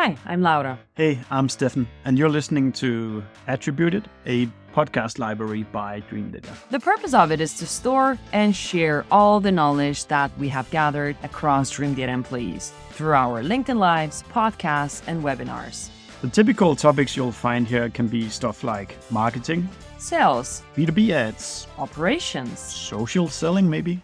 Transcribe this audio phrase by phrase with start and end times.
[0.00, 0.78] Hi, I'm Laura.
[0.94, 6.54] Hey, I'm Steffen, and you're listening to Attributed, a podcast library by Dreamdata.
[6.70, 10.70] The purpose of it is to store and share all the knowledge that we have
[10.70, 15.88] gathered across Dreamdata employees through our LinkedIn Lives, podcasts, and webinars.
[16.20, 19.68] The typical topics you'll find here can be stuff like marketing,
[19.98, 24.00] sales, B2B ads, operations, social selling, maybe.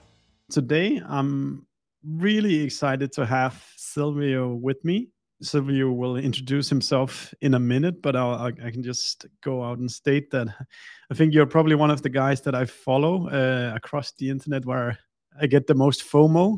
[0.50, 1.68] Today, I'm
[2.04, 5.10] really excited to have Silvio with me.
[5.44, 9.90] Silvio will introduce himself in a minute, but I'll, i can just go out and
[9.90, 10.48] state that
[11.10, 14.64] I think you're probably one of the guys that I follow uh, across the internet
[14.64, 14.98] where
[15.40, 16.56] I get the most FOMO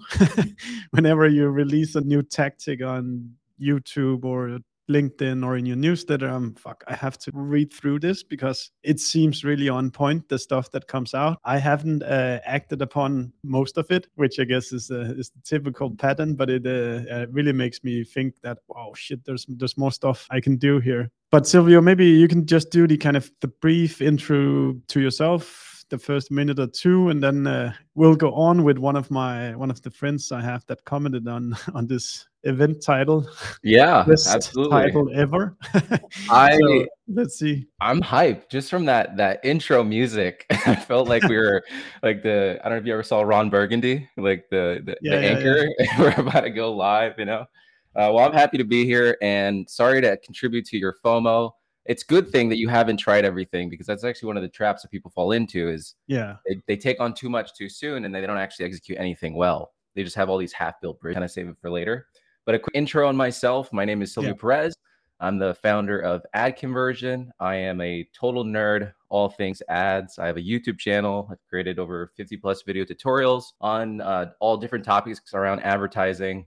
[0.90, 4.58] whenever you release a new tactic on YouTube or
[4.90, 9.00] LinkedIn or in your newsletter, I'm fuck, I have to read through this because it
[9.00, 11.38] seems really on point, the stuff that comes out.
[11.44, 15.40] I haven't uh, acted upon most of it, which I guess is, uh, is the
[15.44, 19.76] typical pattern, but it uh, uh really makes me think that, wow, shit, there's, there's
[19.76, 21.10] more stuff I can do here.
[21.30, 25.84] But Silvio, maybe you can just do the kind of the brief intro to yourself,
[25.90, 29.54] the first minute or two, and then uh, we'll go on with one of my
[29.56, 33.28] one of the friends I have that commented on on this event title.
[33.62, 34.70] Yeah, absolutely.
[34.70, 35.56] Title ever.
[36.30, 37.66] I so, let's see.
[37.80, 40.46] I'm hyped just from that that intro music.
[40.50, 41.62] I felt like we were
[42.02, 45.16] like the I don't know if you ever saw Ron Burgundy, like the the, yeah,
[45.16, 45.68] the yeah, anchor.
[45.78, 46.00] Yeah.
[46.00, 47.46] we're about to go live, you know.
[47.94, 51.52] Uh, well, I'm happy to be here, and sorry to contribute to your FOMO
[51.88, 54.82] it's good thing that you haven't tried everything because that's actually one of the traps
[54.82, 58.14] that people fall into is yeah they, they take on too much too soon and
[58.14, 61.24] they don't actually execute anything well they just have all these half built bridges kind
[61.24, 62.06] of save it for later
[62.46, 64.40] but a quick intro on myself my name is Silvio yeah.
[64.40, 64.76] Perez
[65.18, 67.30] I'm the founder of AdConversion.
[67.40, 70.18] I am a total nerd, all things ads.
[70.18, 71.26] I have a YouTube channel.
[71.30, 76.44] I've created over 50 plus video tutorials on uh, all different topics around advertising.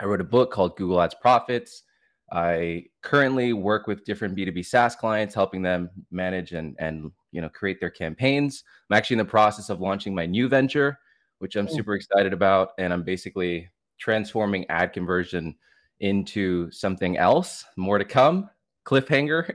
[0.00, 1.84] I wrote a book called Google Ads Profits.
[2.32, 7.48] I currently work with different B2B SaaS clients, helping them manage and and you know
[7.48, 8.64] create their campaigns.
[8.88, 10.98] I'm actually in the process of launching my new venture,
[11.38, 13.68] which I'm super excited about, and I'm basically
[14.00, 15.54] transforming AdConversion
[16.00, 17.64] into something else.
[17.76, 18.50] More to come.
[18.86, 19.54] Cliffhanger,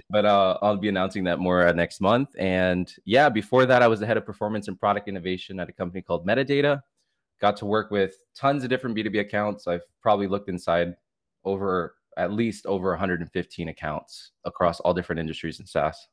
[0.10, 2.28] but uh, I'll be announcing that more uh, next month.
[2.38, 5.72] And yeah, before that, I was the head of performance and product innovation at a
[5.72, 6.80] company called Metadata.
[7.40, 9.66] Got to work with tons of different B2B accounts.
[9.66, 10.94] I've probably looked inside
[11.44, 16.08] over at least over 115 accounts across all different industries in SaaS.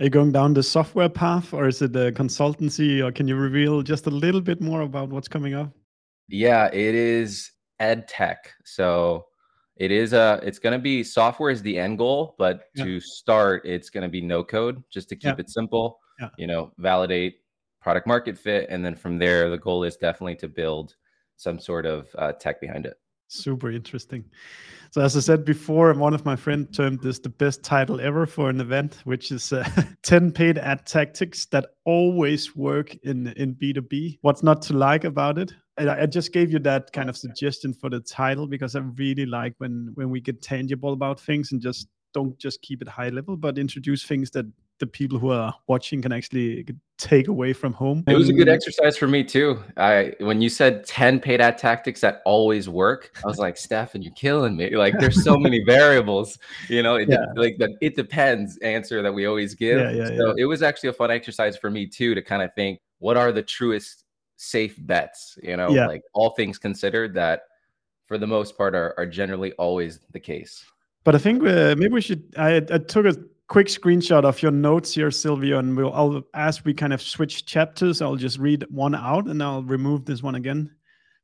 [0.00, 3.36] Are you going down the software path or is it a consultancy or can you
[3.36, 5.72] reveal just a little bit more about what's coming up?
[6.28, 8.52] Yeah, it is ed tech.
[8.64, 9.26] So
[9.76, 12.84] it is a it's going to be software is the end goal, but yeah.
[12.84, 15.40] to start it's going to be no code just to keep yeah.
[15.40, 15.98] it simple.
[16.20, 16.28] Yeah.
[16.38, 17.36] You know, validate
[17.80, 20.94] product market fit and then from there the goal is definitely to build
[21.36, 22.96] some sort of uh, tech behind it.
[23.28, 24.24] Super interesting.
[24.90, 28.26] So, as I said before, one of my friends termed this the best title ever
[28.26, 29.66] for an event, which is uh,
[30.02, 34.18] 10 paid ad tactics that always work in, in B2B.
[34.20, 35.54] What's not to like about it?
[35.78, 39.24] And I just gave you that kind of suggestion for the title because I really
[39.24, 43.08] like when when we get tangible about things and just don't just keep it high
[43.08, 44.46] level, but introduce things that
[44.78, 46.66] the people who are watching can actually
[46.98, 48.02] take away from home.
[48.08, 48.52] It was a good mm.
[48.52, 49.62] exercise for me too.
[49.76, 54.02] I when you said 10 paid ad tactics that always work, I was like, Steffen,
[54.02, 54.74] you're killing me.
[54.74, 56.36] Like there's so many variables,
[56.68, 57.26] you know, it yeah.
[57.36, 59.78] like the it depends answer that we always give.
[59.78, 62.52] Yeah, yeah, so it was actually a fun exercise for me too to kind of
[62.54, 64.01] think what are the truest
[64.42, 67.42] safe bets, you know, like all things considered that
[68.06, 70.64] for the most part are, are generally always the case.
[71.04, 72.34] But I think uh, maybe we should.
[72.36, 73.16] I, I took a
[73.46, 77.46] quick screenshot of your notes here, Silvio, and we'll I'll, as we kind of switch
[77.46, 80.70] chapters, I'll just read one out and I'll remove this one again.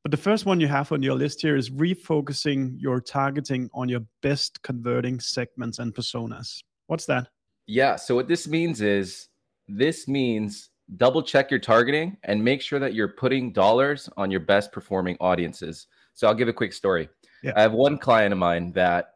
[0.05, 3.89] But the first one you have on your list here is refocusing your targeting on
[3.89, 6.63] your best converting segments and personas.
[6.87, 7.29] What's that?
[7.67, 7.97] Yeah.
[7.97, 9.29] So what this means is
[9.67, 14.41] this means double check your targeting and make sure that you're putting dollars on your
[14.41, 15.87] best performing audiences.
[16.15, 17.09] So I'll give a quick story.
[17.43, 17.53] Yeah.
[17.57, 19.11] I have one client of mine that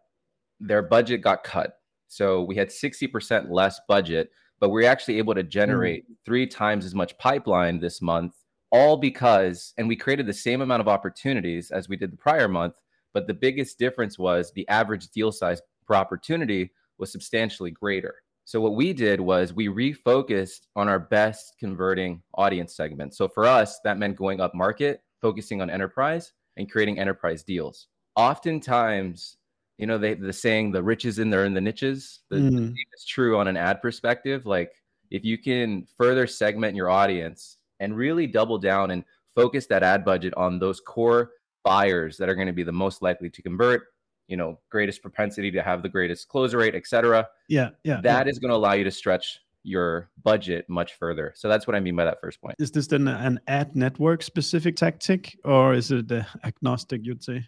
[0.60, 1.78] their budget got cut
[2.12, 4.30] so we had 60% less budget,
[4.60, 6.14] but we are actually able to generate mm.
[6.26, 8.34] three times as much pipeline this month,
[8.70, 12.48] all because, and we created the same amount of opportunities as we did the prior
[12.48, 12.74] month.
[13.14, 18.16] But the biggest difference was the average deal size per opportunity was substantially greater.
[18.52, 23.14] So what we did was we refocused on our best converting audience segment.
[23.14, 27.86] So for us, that meant going up market, focusing on enterprise and creating enterprise deals.
[28.14, 29.38] Oftentimes,
[29.78, 32.74] you know they the saying the riches in there in the niches the, mm.
[32.94, 34.70] is true on an ad perspective like
[35.10, 39.02] if you can further segment your audience and really double down and
[39.34, 41.30] focus that ad budget on those core
[41.64, 43.84] buyers that are going to be the most likely to convert
[44.28, 48.30] you know greatest propensity to have the greatest close rate etc yeah yeah That yeah.
[48.30, 51.80] is going to allow you to stretch your budget much further so that's what i
[51.80, 55.90] mean by that first point is this then an ad network specific tactic or is
[55.92, 56.10] it
[56.44, 57.44] agnostic you'd say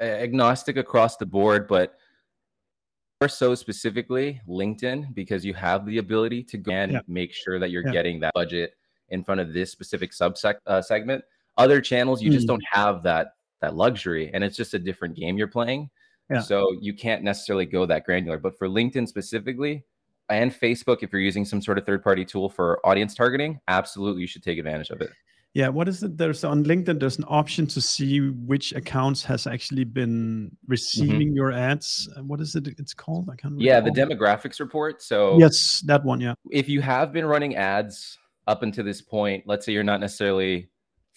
[0.00, 1.94] agnostic across the board but
[3.20, 7.00] more so specifically linkedin because you have the ability to go and Yeah.
[7.08, 7.92] make sure that you're Yeah.
[7.92, 8.74] getting that budget
[9.08, 11.24] in front of this specific subsec uh, segment
[11.56, 12.48] other channels you just Mm.
[12.48, 15.90] don't have that that luxury and it's just a different game you're playing.
[16.28, 16.40] Yeah.
[16.40, 19.84] so you can't necessarily go that granular but for linkedin specifically
[20.28, 24.22] and facebook if you're using some sort of third party tool for audience targeting absolutely
[24.22, 25.10] you should take advantage of it.
[25.54, 29.46] Yeah what is it there's on linkedin there's an option to see which accounts has
[29.46, 32.08] actually been receiving your ads.
[32.16, 33.30] Uh, what is it it's called?
[33.30, 33.60] I can't Mm-hmm.
[33.62, 35.02] yeah the demographics report.
[35.02, 36.34] So yes that one yeah.
[36.50, 38.18] if you have been running ads
[38.48, 40.68] up until this point, let's say you're not necessarily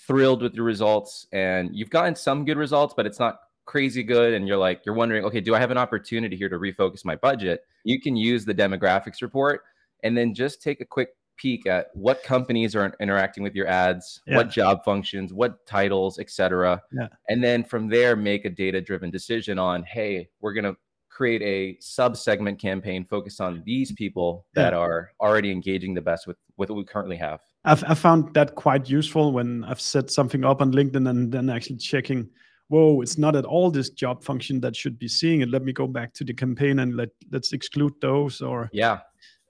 [0.09, 4.33] thrilled with your results and you've gotten some good results, but it's not crazy good.
[4.33, 7.15] And you're like, you're wondering, okay, do I have an opportunity here to refocus my
[7.15, 7.61] budget?
[7.83, 9.61] You can use the demographics report
[10.03, 14.21] and then just take a quick peek at what companies are interacting with your ads,
[14.25, 14.38] Yeah.
[14.38, 16.81] what job functions, what titles, etc.
[16.91, 17.07] Yeah.
[17.29, 20.75] And then from there, make a data driven decision on, hey, we're going to
[21.09, 26.25] create a sub segment campaign focused on these people that are already engaging the best
[26.25, 27.41] with, with what we currently have.
[27.65, 31.50] I've, I found that quite useful when I've set something up on LinkedIn and then
[31.50, 32.29] actually checking,
[32.69, 35.50] whoa, it's not at all this job function that should be seeing it.
[35.50, 38.41] Let me go back to the campaign and let let's exclude those.
[38.41, 39.00] Or Yeah.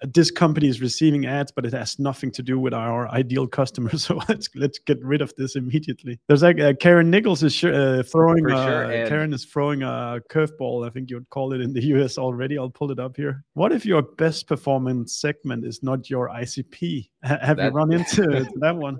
[0.02, 4.00] This company is receiving ads, but it has nothing to do with our ideal customers.
[4.10, 6.20] So let's let's get rid of this immediately.
[6.28, 8.50] There's like uh, Karen Nichols is sh- uh, throwing.
[8.50, 10.88] Uh, sure, Karen is throwing a curveball.
[10.88, 12.58] I think you'd call it in the US already.
[12.58, 13.44] I'll pull it up here.
[13.54, 17.10] What if your best performance segment is not your ICP?
[17.26, 18.98] Ha- Have you run into that one?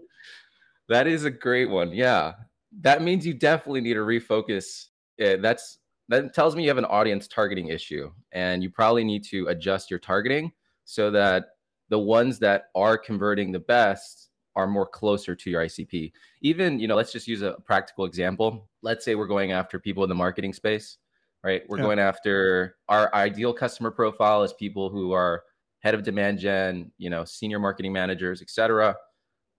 [0.90, 1.92] That is a great one.
[1.94, 2.34] Yeah.
[2.82, 4.88] That means you definitely need to refocus.
[5.18, 5.80] Yeah, that's
[6.10, 9.90] that tells me you have an audience targeting issue and you probably need to adjust
[9.90, 10.52] your targeting
[10.90, 11.50] so that
[11.90, 16.12] the ones that are converting the best are more closer to your ICP.
[16.42, 18.68] Even, you know, let's just use a practical example.
[18.82, 20.98] Let's say we're going after people in the marketing space,
[21.44, 21.62] right?
[21.70, 21.84] We're Yeah.
[21.84, 25.44] going after our ideal customer profile is people who are
[25.82, 28.98] head of demand gen, you know, senior marketing managers, etc.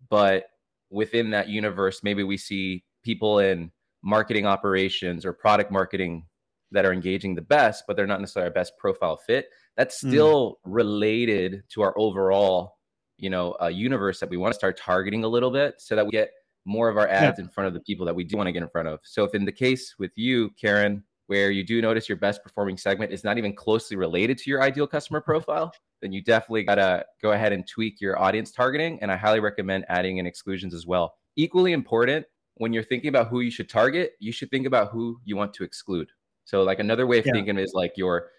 [0.09, 0.51] But
[0.91, 3.71] within that universe, maybe we see people in
[4.03, 6.27] marketing operations or product marketing
[6.73, 9.49] that are engaging the best, but they're not necessarily our best profile fit.
[9.77, 10.09] That's Mm.
[10.09, 12.79] still related to our overall,
[13.19, 16.05] you know, uh, universe that we want to start targeting a little bit so that
[16.05, 16.31] we get
[16.65, 18.63] more of our ads in front of the people that we do want to get
[18.63, 19.01] in front of.
[19.03, 22.77] So if in the case with you, Karen, where you do notice your best performing
[22.77, 25.73] segment is not even closely related to your ideal customer profile,
[26.03, 29.01] then you definitely gotta go ahead and tweak your audience targeting.
[29.01, 31.15] And I highly recommend adding in exclusions as well.
[31.37, 35.21] Equally important, when you're thinking about who you should target, you should think about who
[35.25, 36.11] you want to exclude.
[36.51, 37.33] So like another way of Yeah.
[37.33, 38.31] thinking is like your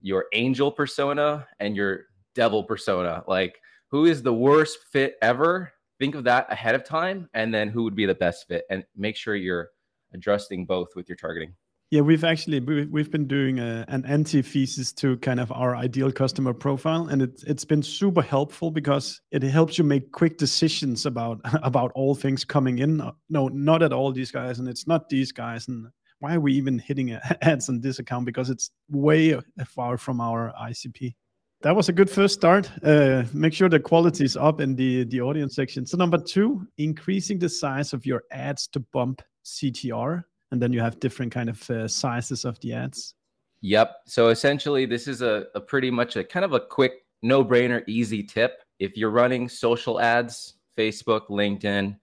[0.00, 3.22] your angel persona and your devil persona.
[3.28, 5.70] Like who is the worst fit ever?
[6.00, 8.84] Think of that ahead of time and then who would be the best fit and
[8.96, 9.68] make sure you're
[10.12, 11.54] adjusting both with your targeting.
[11.92, 16.10] Yeah, we've actually we- we've been doing a, an antithesis to kind of our ideal
[16.10, 21.06] customer profile, and it's it's been super helpful because it helps you make quick decisions
[21.06, 23.00] about about all things coming in.
[23.28, 25.86] No, not at all these guys, and it's not these guys, and
[26.22, 28.24] why are we even hitting ads on this account?
[28.26, 31.14] Because it's way far from our ICP.
[31.62, 32.70] That was a good first start.
[32.82, 35.86] Uh, make sure the quality is up in the the audience section.
[35.86, 40.80] So number two, increasing the size of your ads to bump CTR and then you
[40.80, 43.14] have different kind of uh, sizes of the ads.
[43.62, 43.96] Yep.
[44.06, 47.82] So essentially, this is a, a pretty much a kind of a quick, no brainer,
[47.88, 48.62] easy tip.
[48.78, 51.96] If you're running social ads, Facebook, LinkedIn,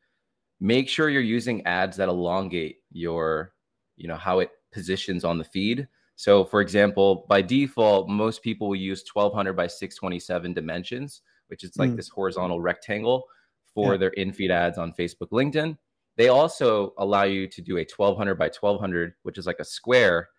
[0.59, 3.53] make sure you're using ads that elongate your,
[3.99, 5.87] you know, how it positions on the feed.
[6.15, 11.77] So, for example, by default, most people will use 1200 by 627 dimensions, which is
[11.77, 11.95] like Mm.
[11.97, 13.25] this horizontal rectangle
[13.73, 13.97] for Yeah.
[13.97, 15.77] their in feed ads on Facebook, LinkedIn.
[16.17, 20.29] They also allow you to do a 1200 by 1200, which is like a square.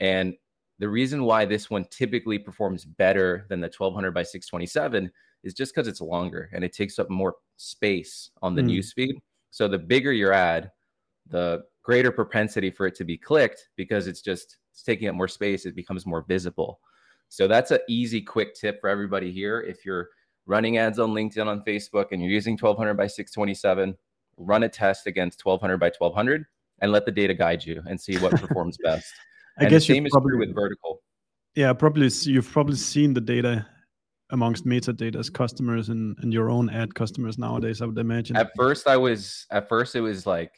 [0.00, 0.36] And
[0.80, 5.12] the reason why this one typically performs better than the 1200 by 627
[5.44, 8.66] is just because it's longer and it takes up more space on the Mm.
[8.66, 9.16] news feed.
[9.50, 10.72] So the bigger your ad,
[11.28, 15.26] the greater propensity for it to be clicked because it's just it's taking up more
[15.26, 15.64] space.
[15.64, 16.80] It becomes more visible.
[17.30, 19.62] So that's an easy, quick tip for everybody here.
[19.62, 20.10] If you're
[20.44, 23.96] running ads on LinkedIn, on Facebook, and you're using 1200 by 627,
[24.36, 26.44] run a test against 1200 by 1200
[26.82, 29.10] and let the data guide you and see what performs best.
[29.58, 31.00] I and guess the same is probably true with vertical.
[31.54, 33.66] yeah probably you've probably seen the data
[34.30, 37.80] amongst metadata's customers and, and your own ad customers nowadays.
[37.80, 38.36] I would imagine.
[38.36, 40.52] At first, I was at first it was like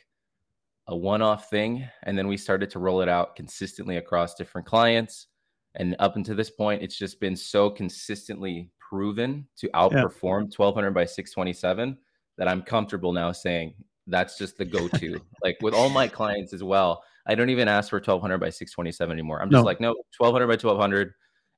[0.91, 5.29] a one-off thing and then we started to roll it out consistently across different clients
[5.77, 10.57] and up until this point it's just been so consistently proven to outperform yeah.
[10.57, 11.97] 1200 by 627
[12.37, 13.73] that i'm comfortable now saying
[14.09, 17.89] that's just the go-to like with all my clients as well i don't even ask
[17.89, 19.67] for 1200 by 627 anymore i'm just no.
[19.67, 21.13] like no 1200 by 1200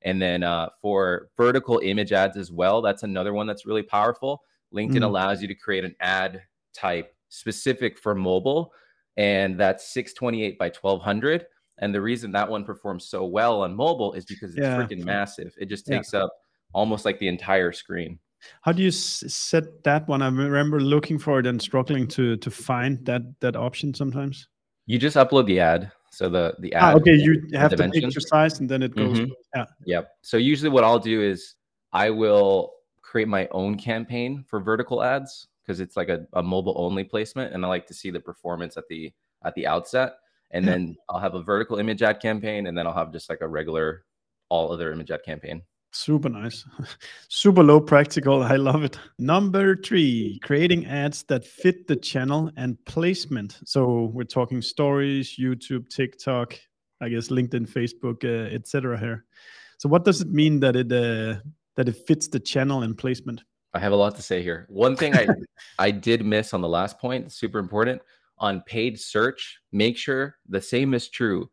[0.05, 4.43] and then uh, for vertical image ads as well that's another one that's really powerful
[4.71, 5.05] linkedin mm.
[5.05, 6.39] allows you to create an ad
[6.75, 8.71] type specific for mobile
[9.17, 11.45] and that's 628 by 1200
[11.79, 14.77] and the reason that one performs so well on mobile is because it's yeah.
[14.77, 15.53] freaking massive.
[15.57, 16.23] It just takes yeah.
[16.23, 16.31] up
[16.73, 18.19] almost like the entire screen.
[18.61, 20.21] How do you s- set that one?
[20.21, 24.47] I remember looking for it and struggling to to find that that option sometimes.
[24.85, 25.91] You just upload the ad.
[26.11, 28.95] So the the ah, ad ah, okay you have the picture size and then it
[28.95, 29.31] goes mm-hmm.
[29.55, 29.65] yeah.
[29.85, 30.09] Yep.
[30.21, 31.55] So usually what i'll do is
[31.91, 36.75] i will create my own campaign for vertical ads because it's like a, a mobile
[36.77, 39.11] only placement and i like to see the performance at the
[39.45, 40.13] at the outset
[40.51, 40.71] and yeah.
[40.71, 43.47] then i'll have a vertical image ad campaign and then i'll have just like a
[43.47, 44.03] regular
[44.53, 45.63] all other image ad campaign.
[45.91, 46.63] Super nice.
[47.27, 48.43] Super low practical.
[48.43, 48.99] I love it.
[49.17, 53.59] Number three creating ads that fit the channel and placement.
[53.65, 56.59] So we're talking stories youtube tiktok
[57.01, 59.25] i guess linkedin facebook uh, etc here.
[59.77, 61.41] So what does it mean that it uh,
[61.75, 63.43] that it fits the channel and placement
[63.73, 64.65] I have a lot to say here.
[64.69, 65.27] One thing I
[65.79, 68.01] I did miss on the last point, super important,
[68.37, 71.49] on paid search, make sure the same is true.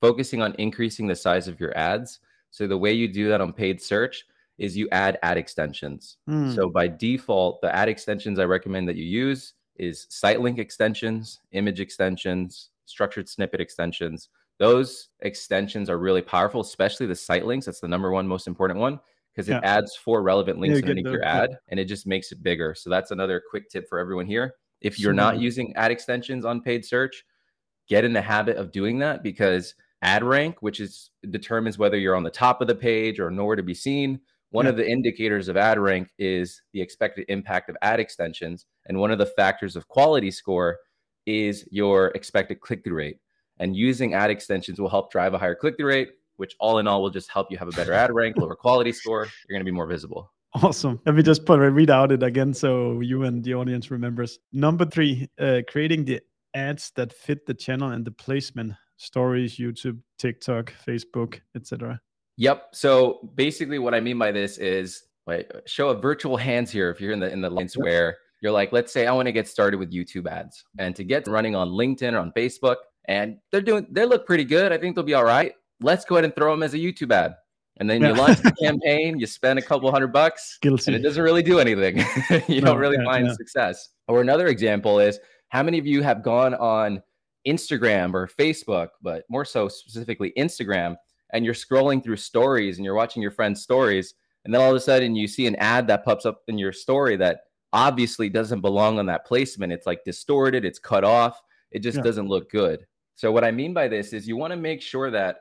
[0.00, 2.20] Focusing on increasing the size of your ads.
[2.50, 4.24] So the way you do that on paid search
[4.56, 6.18] is you add ad extensions.
[6.28, 6.54] Mm.
[6.54, 11.40] So by default, the ad extensions I recommend that you use is site link extensions,
[11.52, 14.28] image extensions, structured snippet extensions.
[14.58, 17.66] Those extensions are really powerful, especially the site links.
[17.66, 18.98] That's the number one most important one
[19.38, 19.76] because it yeah.
[19.78, 21.56] adds four relevant links underneath your ad yeah.
[21.68, 22.74] and it just makes it bigger.
[22.74, 24.54] So that's another quick tip for everyone here.
[24.80, 27.24] If you're not using ad extensions on paid search,
[27.88, 32.16] get in the habit of doing that because ad rank, which is determines whether you're
[32.16, 34.18] on the top of the page or nowhere to be seen.
[34.50, 34.70] One yeah.
[34.70, 38.66] of the indicators of ad rank is the expected impact of ad extensions.
[38.86, 40.78] And one of the factors of quality score
[41.26, 43.18] is your expected click through rate.
[43.60, 46.86] And using ad extensions will help drive a higher click through rate, which all in
[46.86, 49.28] all will just help you have a better ad rank, lower quality score.
[49.48, 50.32] You're going to be more visible.
[50.54, 50.98] Awesome.
[51.04, 54.38] Let me just put read out it again so you and the audience remembers.
[54.52, 56.20] Number three, uh, creating the
[56.54, 62.00] ads that fit the channel and the placement, stories, YouTube, TikTok, Facebook, etc.
[62.38, 62.68] Yep.
[62.72, 67.00] So basically, what I mean by this is wait, show a virtual hands here if
[67.00, 69.48] you're in the in the lines where you're like, let's say I want to get
[69.48, 72.76] started with YouTube ads and to get running on LinkedIn or on Facebook,
[73.06, 74.72] and they're doing they look pretty good.
[74.72, 77.12] I think they'll be all right let's go ahead and throw them as a YouTube
[77.12, 77.34] ad.
[77.80, 80.84] And then you launch the campaign, you spend a couple hundred bucks, Guilty.
[80.88, 81.98] and it doesn't really do anything.
[82.48, 83.32] you no, don't really yeah, find yeah.
[83.34, 83.90] success.
[84.08, 85.20] Or another example is
[85.50, 87.00] how many of you have gone on
[87.46, 90.96] Instagram or Facebook, but more so specifically Instagram,
[91.32, 94.76] and you're scrolling through stories and you're watching your friends' stories, and then all of
[94.76, 97.42] a sudden you see an ad that pops up in your story that
[97.72, 99.72] obviously doesn't belong on that placement.
[99.72, 102.02] It's like distorted, it's cut off, it just yeah.
[102.02, 102.86] doesn't look good.
[103.14, 105.40] So, what I mean by this is you want to make sure that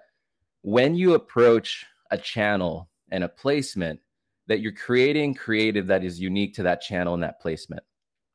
[0.62, 4.00] when you approach a channel and a placement
[4.48, 7.84] that you're creating creative that is unique to that channel and that placement.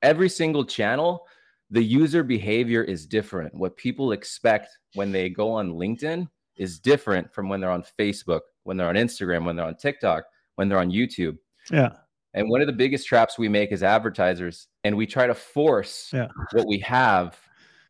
[0.02, 1.26] Every single channel,
[1.70, 3.54] the user behavior is different.
[3.54, 8.40] What people expect when they go on LinkedIn is different from when they're on Facebook,
[8.64, 10.24] when they're on Instagram, when they're on TikTok,
[10.56, 11.38] when they're on YouTube.
[11.70, 11.90] Yeah.
[12.34, 16.10] And one of the biggest traps we make as advertisers, and we try to force
[16.12, 16.28] yeah.
[16.52, 17.38] what we have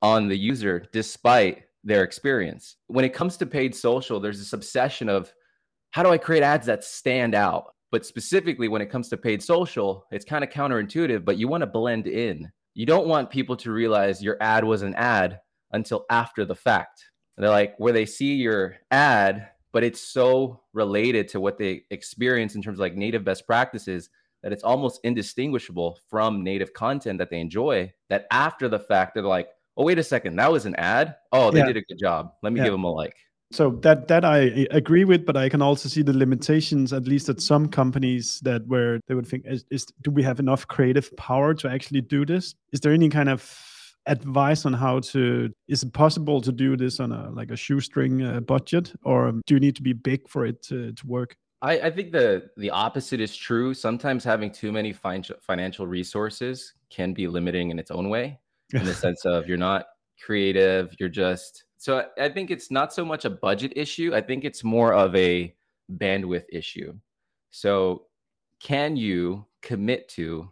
[0.01, 2.77] on the user despite their experience.
[2.87, 5.33] When it comes to paid social, there's this obsession of
[5.91, 7.75] how do I create ads that stand out?
[7.91, 11.61] But specifically, when it comes to paid social, it's kind of counterintuitive, but you want
[11.61, 12.51] to blend in.
[12.75, 15.41] You don't want people to realize your ad was an ad
[15.73, 17.05] until after the fact.
[17.37, 22.55] they're like, where they see your ad, but it's so related to what they experience
[22.55, 24.09] in terms of like native best practices
[24.43, 27.93] that it's almost indistinguishable from native content that they enjoy.
[28.09, 30.37] That after the fact, they're like, oh wait a second.
[30.37, 31.17] That was an ad?
[31.33, 31.67] Oh they yeah.
[31.67, 32.33] did a good job.
[32.43, 32.65] Let me yeah.
[32.65, 33.17] give them a like.
[33.53, 37.29] So that that i agree with but i can also see the limitations at least
[37.29, 41.15] at some companies that where they would think is, is do we have enough creative
[41.17, 42.55] power to actually do this?
[42.73, 43.43] Is there any kind of
[44.07, 48.23] advice on how to is it possible to do this on a like a shoestring
[48.23, 51.37] uh, budget or do you need to be big for it to, to work?
[51.61, 53.75] I, I think the the opposite is true.
[53.75, 58.39] Sometimes having too many fin- financial resources can be limiting in its own way
[58.73, 59.87] in the sense of you're not
[60.25, 64.13] creative, you're just so I think it's not so much a budget issue.
[64.15, 65.55] I think it's more of a
[65.91, 66.95] bandwidth issue.
[67.51, 68.07] So
[68.61, 70.51] can you commit to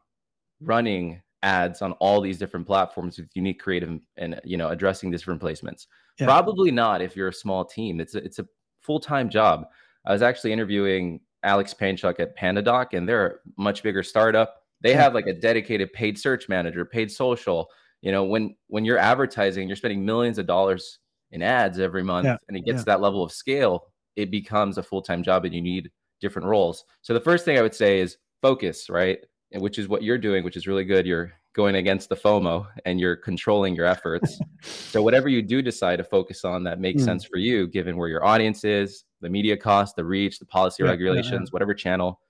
[0.60, 5.40] running ads on all these different platforms with unique creative and you know addressing different
[5.40, 5.86] placements
[6.18, 6.26] yeah.
[6.26, 8.46] probably not if you're a small team it's a, it's a
[8.82, 9.64] full-time job
[10.04, 14.92] i was actually interviewing alex panchuk at pandadoc and they're a much bigger startup they
[14.92, 17.70] have like a dedicated paid search manager paid social
[18.02, 20.98] you know when when you're advertising you're spending millions of dollars
[21.32, 22.36] in ads every month yeah.
[22.48, 22.80] and it gets yeah.
[22.80, 25.90] to that level of scale it becomes a full-time job and you need
[26.20, 29.18] different roles so the first thing i would say is focus right
[29.58, 31.06] which is what you're doing, which is really good.
[31.06, 34.38] You're going against the FOMO and you're controlling your efforts.
[34.62, 37.06] so whatever you do decide to focus on that makes mm.
[37.06, 40.84] sense for you, given where your audience is, the media cost, the reach, the policy
[40.84, 42.20] yeah, regulations, whatever channel,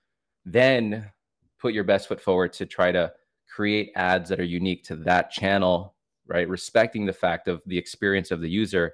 [0.45, 1.09] then
[1.59, 3.11] put your best foot forward to try to
[3.51, 5.95] create ads that are unique to that channel,
[6.27, 6.47] right?
[6.47, 8.93] Respecting the fact of the experience of the user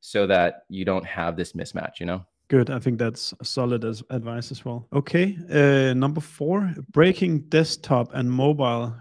[0.00, 2.24] so that you don't have this mismatch, you know?
[2.48, 2.70] Good.
[2.70, 4.86] I think that's solid as advice as well.
[4.92, 5.36] Okay.
[5.50, 8.94] Uh, number four, breaking desktop and mobile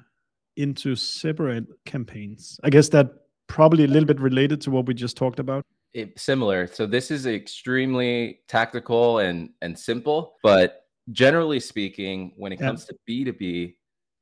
[0.58, 2.60] into separate campaigns.
[2.64, 3.12] I guess that
[3.48, 5.64] probably a little bit related to what we just talked about.
[5.94, 6.66] It, similar.
[6.68, 12.68] So this is extremely tactical and and simple, but generally speaking, when it yeah.
[12.68, 13.76] comes to B2B,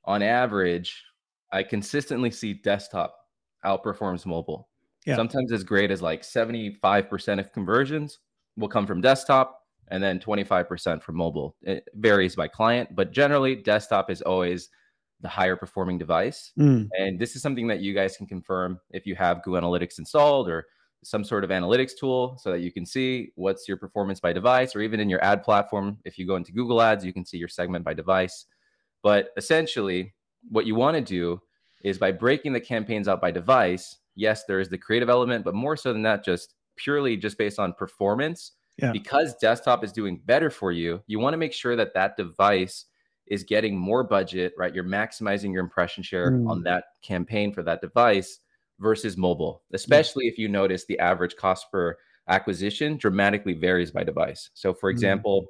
[0.05, 1.03] on average,
[1.51, 3.15] I consistently see desktop
[3.65, 4.69] outperforms mobile.
[5.05, 5.15] Yeah.
[5.15, 8.19] Sometimes as great as like 75% of conversions
[8.57, 11.55] will come from desktop and then 25% from mobile.
[11.61, 14.69] It varies by client, but generally, desktop is always
[15.21, 16.51] the higher performing device.
[16.57, 16.89] Mm.
[16.97, 20.49] And this is something that you guys can confirm if you have Google Analytics installed
[20.49, 20.65] or
[21.03, 24.75] some sort of analytics tool so that you can see what's your performance by device,
[24.75, 25.97] or even in your ad platform.
[26.05, 28.45] If you go into Google Ads, you can see your segment by device.
[29.03, 30.13] But essentially,
[30.49, 31.39] what you want to do
[31.83, 35.53] is by breaking the campaigns out by device, yes, there is the creative element, but
[35.53, 38.91] more so than that, just purely just based on performance, yeah.
[38.91, 42.85] because desktop is doing better for you, you want to make sure that that device
[43.27, 44.73] is getting more budget, right?
[44.73, 46.49] You're maximizing your impression share mm.
[46.49, 48.39] on that campaign for that device
[48.79, 50.31] versus mobile, especially yeah.
[50.31, 51.95] if you notice the average cost per
[52.27, 54.49] acquisition dramatically varies by device.
[54.53, 54.93] So, for mm.
[54.93, 55.47] example, mm.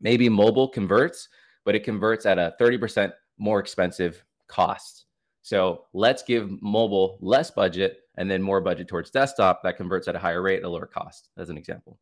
[0.00, 1.28] maybe mobile converts,
[1.68, 5.04] but it converts at a 30% more expensive cost.
[5.42, 10.16] So, let's give mobile less budget and then more budget towards desktop that converts at
[10.16, 11.98] a higher rate at a lower cost, as an example.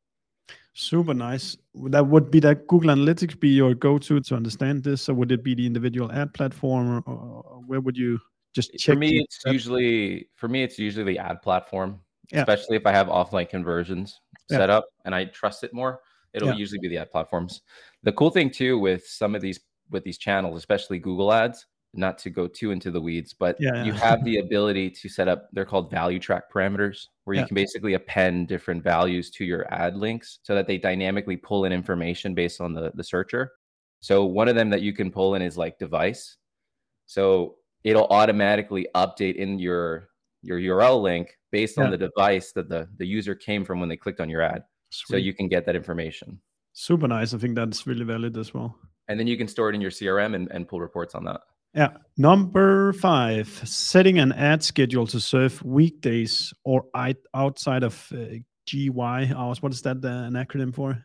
[0.75, 1.57] Super nice.
[1.75, 5.43] That would be that Google Analytics be your go-to to understand this, or would it
[5.43, 8.21] be the individual ad platform, or, where would you
[8.55, 8.95] just check?
[8.95, 11.99] For me, it's usually for me it's usually the ad platform,
[12.31, 12.43] yeah.
[12.43, 14.59] especially if I have offline conversions yeah.
[14.59, 15.99] set up and I trust it more.
[16.37, 16.55] It'll yeah.
[16.55, 17.63] usually be the ad platforms.
[18.03, 19.59] The cool thing too with some of these
[19.91, 23.85] with these channels, especially Google Ads, not to go too into the weeds, but yeah,
[23.85, 27.43] you have the ability to set up, they're called value track parameters, where yeah.
[27.43, 31.65] you can basically append different values to your ad links so that they dynamically pull
[31.65, 33.53] in information based on the, the searcher.
[34.01, 36.37] So one of them that you can pull in is like device.
[37.07, 40.09] So it'll automatically update in your
[40.43, 43.97] your URL link based on the device that the, the user came from when they
[43.97, 44.63] clicked on your ad.
[44.97, 45.15] Sweet.
[45.15, 46.41] So you can get that information.
[46.73, 47.35] Super nice.
[47.35, 48.79] I think that's really valid as well.
[49.09, 51.41] And then you can store it in your CRM and, and pull reports on that.
[51.75, 51.91] Yeah.
[52.17, 56.85] Number five, setting an ad schedule to serve weekdays or
[57.35, 59.63] outside of uh, GY hours.
[59.63, 61.05] What is that uh, an acronym for?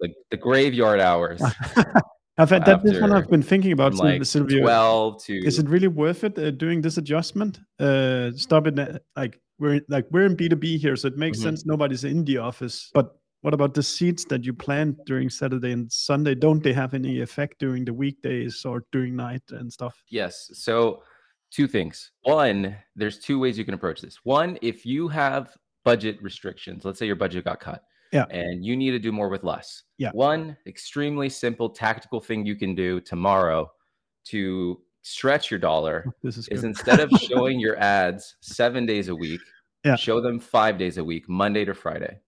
[0.00, 1.42] The, the graveyard hours.
[2.38, 4.60] I've had that this one I've been thinking about like Silvio.
[4.60, 7.58] 12 to Is it really worth it uh, doing this adjustment?
[7.80, 11.48] Uh stop it uh, like we're like we're in B2B here so it makes mm-hmm.
[11.48, 15.70] sense nobody's in the office but what about the seeds that you plant during Saturday
[15.70, 16.34] and Sunday?
[16.34, 20.02] Don't they have any effect during the weekdays or during night and stuff?
[20.10, 20.50] Yes.
[20.54, 21.02] So,
[21.50, 22.10] two things.
[22.22, 24.18] One, there's two ways you can approach this.
[24.24, 27.84] One, if you have budget restrictions, let's say your budget got cut.
[28.12, 28.24] Yeah.
[28.30, 29.84] And you need to do more with less.
[29.98, 30.10] Yeah.
[30.12, 33.70] One extremely simple tactical thing you can do tomorrow
[34.26, 39.14] to stretch your dollar this is, is instead of showing your ads seven days a
[39.14, 39.40] week,
[39.84, 39.96] yeah.
[39.96, 42.18] show them five days a week, Monday to Friday.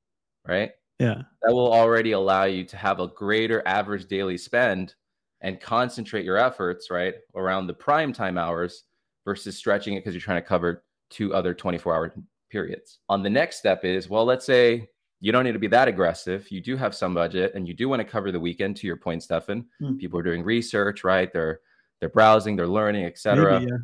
[0.48, 0.72] Right.
[0.98, 1.22] Yeah.
[1.42, 4.94] That will already allow you to have a greater average daily spend
[5.42, 8.84] and concentrate your efforts, right, around the prime time hours
[9.24, 12.14] versus stretching it because you're trying to cover two other 24 hour
[12.50, 12.98] periods.
[13.08, 14.88] On the next step is, well, let's say
[15.20, 16.50] you don't need to be that aggressive.
[16.50, 18.96] You do have some budget and you do want to cover the weekend to your
[18.96, 19.66] point, Steffen.
[19.82, 19.98] Mm.
[19.98, 21.30] People are doing research, right?
[21.30, 21.60] They're
[22.00, 23.60] they're browsing, they're learning, etc.
[23.60, 23.76] Yeah.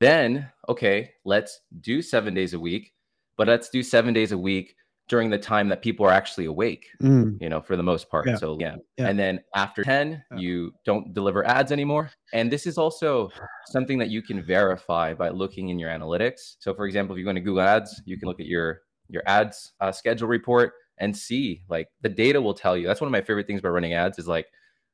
[0.00, 2.92] Then, okay, let's do seven days a week,
[3.36, 4.74] but let's do seven days a week
[5.08, 7.36] during the time that people are actually awake, mm.
[7.40, 8.26] you know, for the most part.
[8.26, 8.36] Yeah.
[8.36, 8.76] So, yeah.
[8.96, 9.08] yeah.
[9.08, 10.38] And then after 10, yeah.
[10.38, 12.10] you don't deliver ads anymore.
[12.32, 13.28] And this is also
[13.66, 16.56] something that you can verify by looking in your analytics.
[16.60, 19.22] So, for example, if you go into Google Ads, you can look at your your
[19.26, 22.86] ads uh, schedule report and see like the data will tell you.
[22.86, 24.46] That's one of my favorite things about running ads is like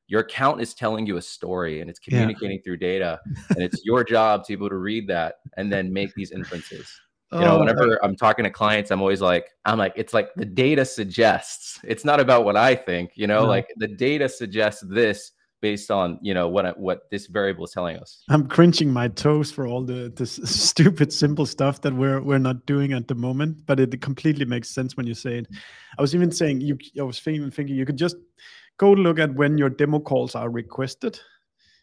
[0.09, 2.63] your account is telling you a story and it's communicating yeah.
[2.63, 3.19] through data
[3.49, 6.91] and it's your job to be able to read that and then make these inferences
[7.31, 10.29] you know oh, whenever i'm talking to clients i'm always like i'm like it's like
[10.35, 13.45] the data suggests it's not about what i think you know no.
[13.47, 17.97] like the data suggests this based on you know what what this variable is telling
[17.97, 18.23] us.
[18.29, 22.65] I'm cringing my toes for all the this stupid simple stuff that we're we're not
[22.65, 25.47] doing at the moment, but it completely makes sense when you say it.
[25.97, 26.77] I was even saying you.
[26.99, 28.15] I was thinking, thinking you could just
[28.79, 31.19] go look at when your demo calls are requested.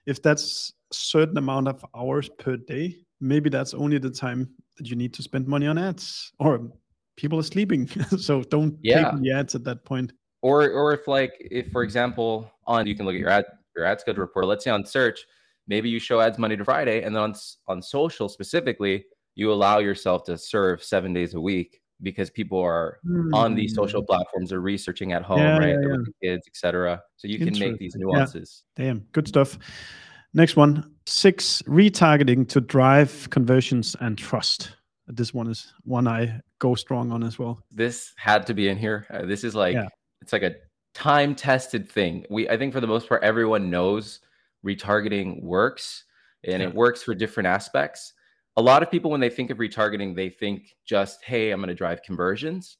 [0.06, 4.88] If that's a certain amount of hours per day, maybe that's only the time that
[4.88, 6.68] you need to spend money on ads, or
[7.16, 7.86] people are sleeping,
[8.18, 9.10] so don't yeah.
[9.10, 10.12] take the ads at that point.
[10.42, 13.84] Or or if like if for example on you can look at your ad your
[13.84, 14.46] ad schedule report.
[14.46, 15.24] Let's say on search,
[15.66, 17.34] maybe you show ads Monday to Friday, and then on
[17.68, 19.04] on social specifically,
[19.34, 23.32] you allow yourself to serve seven days a week because people are mm.
[23.34, 24.06] on these social hmm.
[24.06, 25.68] platforms or researching at home, yeah, right?
[25.70, 25.96] Yeah, yeah.
[25.96, 27.02] With kids, etc.
[27.16, 28.64] So you can make these nuances.
[28.76, 29.58] Damn, good stuff.
[30.34, 34.72] Next one, six retargeting to drive conversions and trust.
[35.06, 37.62] This one is one I go strong on as well.
[37.70, 39.06] This had to be in here.
[39.10, 39.76] Uh, this is like
[40.20, 40.56] it's like a
[40.94, 42.26] time tested thing.
[42.28, 44.20] We I think for the most part everyone knows
[44.64, 46.04] retargeting works
[46.44, 48.12] and it works for different aspects.
[48.56, 51.68] A lot of people when they think of retargeting they think just hey, I'm going
[51.68, 52.78] to drive conversions,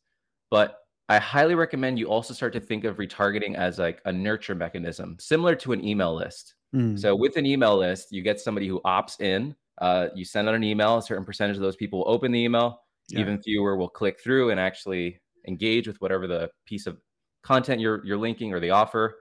[0.51, 4.55] but I highly recommend you also start to think of retargeting as like a nurture
[4.55, 6.55] mechanism, similar to an email list.
[6.75, 6.99] Mm.
[6.99, 10.55] So with an email list, you get somebody who opts in, uh, you send out
[10.55, 13.21] an email, a certain percentage of those people will open the email, yeah.
[13.21, 16.99] even fewer will click through and actually engage with whatever the piece of
[17.45, 19.19] content you're you're linking or the offer.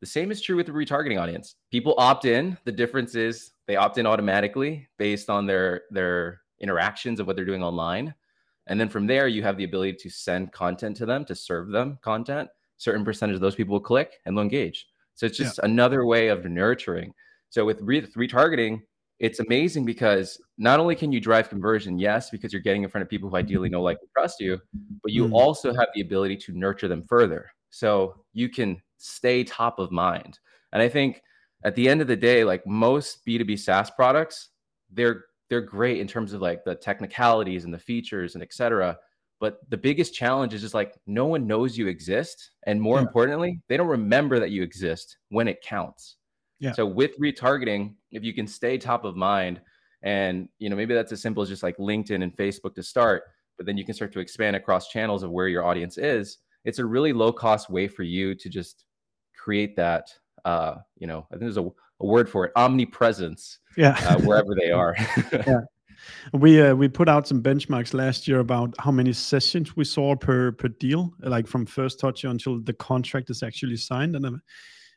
[0.00, 1.56] The same is true with the retargeting audience.
[1.70, 2.58] People opt in.
[2.64, 7.44] The difference is they opt in automatically based on their their interactions of what they're
[7.44, 8.14] doing online.
[8.66, 11.68] And then from there, you have the ability to send content to them, to serve
[11.68, 12.48] them content.
[12.78, 14.86] Certain percentage of those people will click and they'll engage.
[15.14, 15.66] So it's just yeah.
[15.66, 17.12] another way of nurturing.
[17.50, 18.80] So with re- retargeting,
[19.20, 23.02] it's amazing because not only can you drive conversion, yes, because you're getting in front
[23.02, 24.60] of people who ideally know, like, and trust you,
[25.02, 25.32] but you mm.
[25.32, 27.50] also have the ability to nurture them further.
[27.70, 30.38] So you can stay top of mind.
[30.72, 31.22] And I think
[31.64, 34.50] at the end of the day, like most B2B SaaS products,
[34.92, 38.96] they're they're great in terms of like the technicalities and the features and etc.
[39.40, 42.52] But the biggest challenge is just like no one knows you exist.
[42.66, 43.02] And more yeah.
[43.02, 46.16] importantly, they don't remember that you exist when it counts.
[46.60, 46.72] Yeah.
[46.72, 49.60] So with retargeting, if you can stay top of mind,
[50.02, 53.24] and you know maybe that's as simple as just like LinkedIn and Facebook to start,
[53.56, 56.38] but then you can start to expand across channels of where your audience is.
[56.64, 58.84] It's a really low cost way for you to just
[59.36, 60.08] create that.
[60.44, 63.58] Uh, you know, I think there's a, a word for it, omnipresence.
[63.76, 64.94] Yeah, uh, wherever they are.
[65.32, 65.60] yeah.
[66.32, 70.14] We uh, we put out some benchmarks last year about how many sessions we saw
[70.16, 74.40] per per deal, like from first touch until the contract is actually signed, and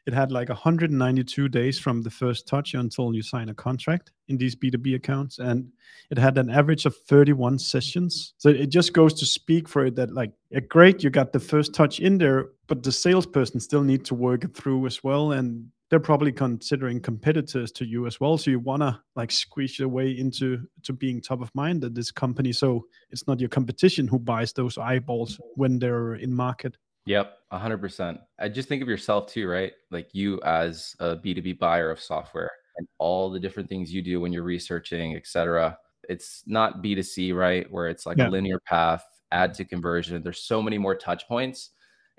[0.07, 4.37] it had like 192 days from the first touch until you sign a contract in
[4.37, 5.37] these B2B accounts.
[5.37, 5.69] And
[6.09, 8.33] it had an average of 31 sessions.
[8.37, 11.41] So it just goes to speak for it that, like, yeah, great, you got the
[11.41, 15.33] first touch in there, but the salesperson still need to work it through as well.
[15.33, 18.37] And they're probably considering competitors to you as well.
[18.37, 21.95] So you want to like squeeze your way into to being top of mind at
[21.95, 22.53] this company.
[22.53, 26.77] So it's not your competition who buys those eyeballs when they're in market.
[27.07, 28.19] Yep, 100%.
[28.37, 29.71] I just think of yourself too, right?
[29.91, 34.19] Like you as a B2B buyer of software and all the different things you do
[34.19, 35.77] when you're researching, etc.
[36.09, 37.65] It's not B2C, right?
[37.71, 38.27] Where it's like yeah.
[38.27, 40.21] a linear path, add to conversion.
[40.21, 41.69] There's so many more touch points.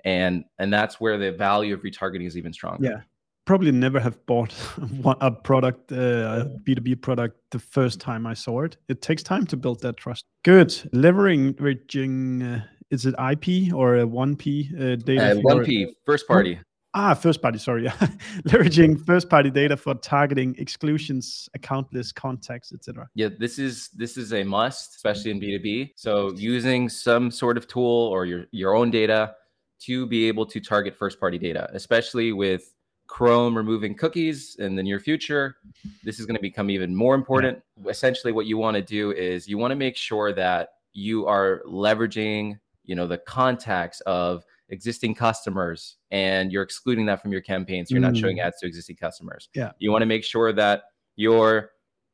[0.05, 2.83] And and that's where the value of retargeting is even stronger.
[2.83, 3.01] Yeah.
[3.45, 4.53] Probably never have bought
[5.21, 8.77] a product, uh, a B2B product, the first time I saw it.
[8.87, 10.25] It takes time to build that trust.
[10.43, 10.69] Good.
[10.93, 15.31] Leveraging uh, is it IP or a 1P uh, data?
[15.31, 16.59] Uh, 1P, first party.
[16.95, 17.83] Ah, first party, sorry.
[18.47, 23.07] Leveraging first party data for targeting exclusions, account list, contacts, etc.
[23.13, 25.91] Yeah, this is this is a must, especially in B2B.
[25.95, 29.35] So using some sort of tool or your your own data
[29.81, 32.73] to be able to target first party data, especially with
[33.05, 35.57] Chrome removing cookies in the near future,
[36.03, 37.61] this is going to become even more important.
[37.87, 41.61] Essentially, what you want to do is you want to make sure that you are
[41.67, 47.89] leveraging you know the contacts of existing customers and you're excluding that from your campaigns
[47.89, 48.07] so you're mm.
[48.07, 48.43] not showing mm.
[48.43, 50.83] ads to existing customers yeah you want to make sure that
[51.15, 51.71] you're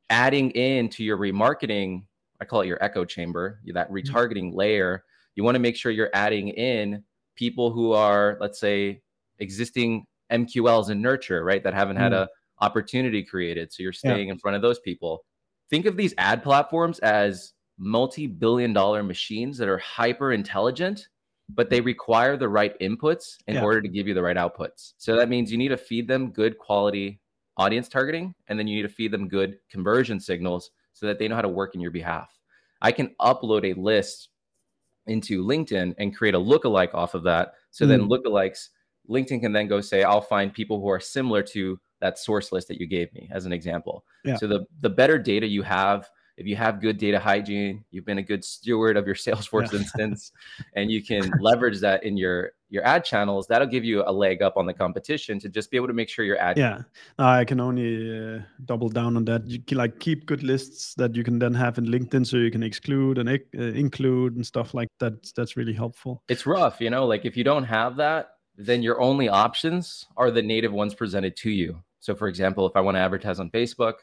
[0.10, 2.04] adding in to your remarketing
[2.42, 4.02] i call it your echo chamber that mm.
[4.02, 4.56] retargeting mm.
[4.56, 5.04] layer
[5.36, 7.04] you want to make sure you're adding in
[7.36, 9.02] people who are let's say
[9.40, 12.02] existing mqls in nurture right that haven't mm.
[12.02, 12.28] had a
[12.62, 14.34] opportunity created so you're staying yeah.
[14.34, 15.26] in front of those people
[15.70, 21.08] think of these ad platforms as multi-billion dollar machines that are hyper intelligent
[21.50, 23.64] but they require the right inputs in Yeah.
[23.64, 24.94] order to give you the right outputs.
[24.98, 27.20] So that means you need to feed them good quality
[27.58, 31.28] audience targeting, and then you need to feed them good conversion signals so that they
[31.28, 32.36] know how to work in your behalf.
[32.82, 34.30] I can upload a list
[35.06, 37.54] into LinkedIn and create a lookalike off of that.
[37.70, 38.10] So then Mm.
[38.10, 38.70] lookalikes,
[39.08, 42.68] LinkedIn can then go say, I'll find people who are similar to that source list
[42.70, 44.04] that you gave me as an example.
[44.24, 44.38] Yeah.
[44.38, 48.18] So the the better data you have, if you have good data hygiene, you've been
[48.18, 49.80] a good steward of your Salesforce Yeah.
[49.80, 50.32] instance,
[50.74, 54.42] and you can leverage that in your your ad channels, that'll give you a leg
[54.42, 56.82] up on the competition to just be able to make sure your ad Yeah,
[57.20, 59.48] I can only uh, double down on that.
[59.48, 62.52] You can like keep good lists that you can then have in LinkedIn, so you
[62.52, 65.14] can exclude and uh, include and stuff like that.
[65.36, 66.24] That's really helpful.
[66.28, 70.32] it's rough, you know, like if you don't have that, then your only options are
[70.32, 71.82] the native ones presented to you.
[72.00, 73.94] So for example, if I want to advertise on Facebook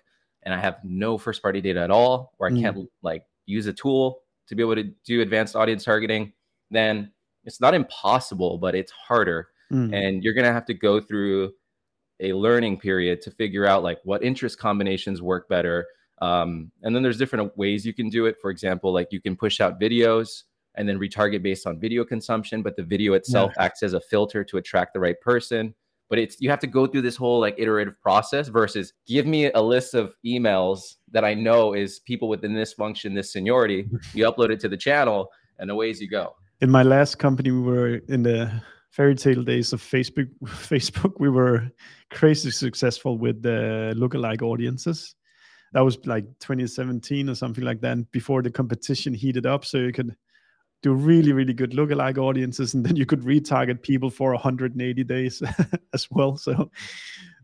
[0.44, 2.60] and I have no first party data at all, or I Mm.
[2.60, 6.32] can't like use a tool to be able to do advanced audience targeting,
[6.70, 7.12] then
[7.44, 9.48] it's not impossible, but it's harder.
[9.72, 9.94] Mm.
[9.94, 11.52] And you're going to have to go through
[12.20, 15.86] a learning period to figure out like what interest combinations work better.
[16.20, 18.36] Um, and then there's different ways you can do it.
[18.40, 20.44] For example, like you can push out videos
[20.76, 24.44] and then retarget based on video consumption, but the video itself acts as a filter
[24.44, 25.74] to attract the right person.
[26.12, 29.50] But it's you have to go through this whole like iterative process versus give me
[29.50, 33.80] a list of emails that I know is people within this function, this seniority.
[34.16, 36.24] You upload it to the channel, and away as you go.
[36.60, 38.38] in my last company we were in the
[38.90, 40.28] fairy tale days of facebook
[40.70, 41.58] facebook we were
[42.10, 43.58] crazy successful with the
[43.96, 45.14] lookalike audiences
[45.72, 49.92] that was like 2017 or something like that before the competition heated up so you
[49.92, 50.14] could
[50.82, 55.42] do really really good lookalike audiences and then you could retarget people for 180 days
[55.94, 56.70] as well so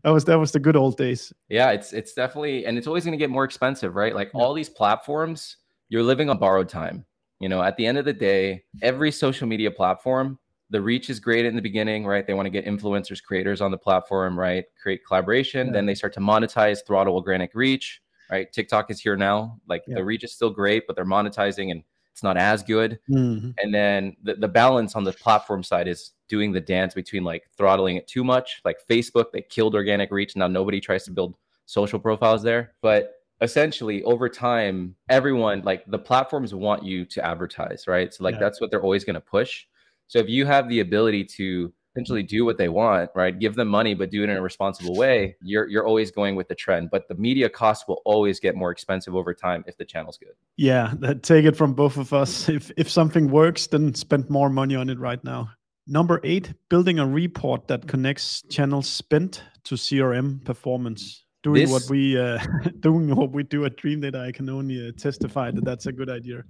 [0.03, 3.03] that was that was the good old days Yeah, it's it's definitely and it's always
[3.05, 4.13] going to get more expensive, right?
[4.15, 4.41] Like Yeah.
[4.41, 5.57] all these platforms,
[5.89, 7.05] you're living on borrowed time.
[7.39, 10.37] You know, at the end of the day, every social media platform,
[10.69, 12.25] the reach is great in the beginning, right?
[12.27, 14.65] They want to get influencers, creators on the platform, right?
[14.81, 15.73] Create collaboration, Yeah.
[15.73, 18.51] then they start to monetize, throttle organic reach, right?
[18.51, 19.57] TikTok is here now.
[19.67, 19.95] Like Yeah.
[19.95, 21.83] the reach is still great, but they're monetizing and
[22.19, 22.99] it's not as good.
[23.09, 23.55] Mhm.
[23.59, 27.49] And then the, the balance on the platform side is doing the dance between like
[27.57, 28.59] throttling it too much.
[28.65, 30.35] Like Facebook, they killed organic reach.
[30.35, 32.73] Now nobody tries to build social profiles there.
[32.81, 38.13] But essentially, over time, everyone like the platforms want you to advertise, right?
[38.13, 38.41] So like Yeah.
[38.41, 39.65] that's what they're always going to push.
[40.07, 43.37] So if you have the ability to essentially do what they want, right?
[43.37, 45.35] Give them money, but do it in a responsible way.
[45.41, 46.89] You're you're always going with the trend.
[46.91, 50.33] But the media costs will always get more expensive over time if the channel's good.
[50.57, 52.49] Yeah, that, take it from both of us.
[52.49, 55.51] If if something works, then spend more money on it right now.
[55.87, 61.25] Number eight, building a report that connects channel spent to CRM performance.
[61.41, 62.37] Doing what we uh,
[62.79, 66.09] doing what we do at Dreamdata, I can only uh, testify that that's a good
[66.09, 66.43] idea.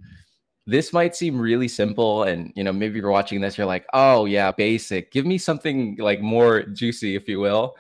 [0.69, 4.25] This might seem really simple and you know maybe you're watching this you're like oh
[4.25, 7.75] yeah basic give me something like more juicy if you will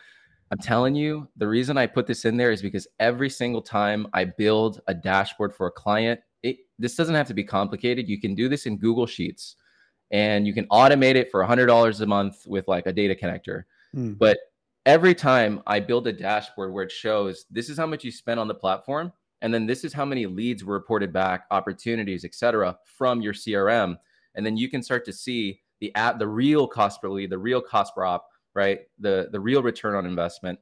[0.51, 4.07] i'm telling you the reason i put this in there is because every single time
[4.13, 8.19] i build a dashboard for a client it this doesn't have to be complicated you
[8.19, 9.55] can do this in google sheets
[10.11, 14.13] and you can automate it for $100 a month with like a data connector Hmm.
[14.13, 14.37] but
[14.85, 18.39] every time I build a dashboard where it shows this is how much you spent
[18.39, 22.77] on the platform, and then this is how many leads were reported back, opportunities, etc.,
[22.85, 23.97] from your CRM,
[24.35, 27.37] and then you can start to see the at the real cost per lead, the
[27.37, 28.81] real cost per op, right?
[28.99, 30.59] The the real return on investment.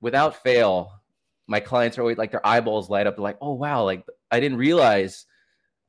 [0.00, 1.00] Without fail,
[1.46, 3.16] my clients are always like their eyeballs light up.
[3.16, 5.26] They're like, oh wow, like I didn't realize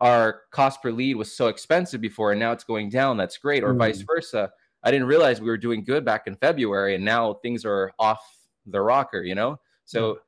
[0.02, 3.18] our cost per lead was so expensive before and now it's going down.
[3.18, 3.64] That's great.
[3.64, 4.08] Or vice mm.
[4.08, 4.52] versa.
[4.84, 8.22] I didn't realize we were doing good back in February and now things are off
[8.66, 9.60] the rocker, you know?
[9.86, 10.20] So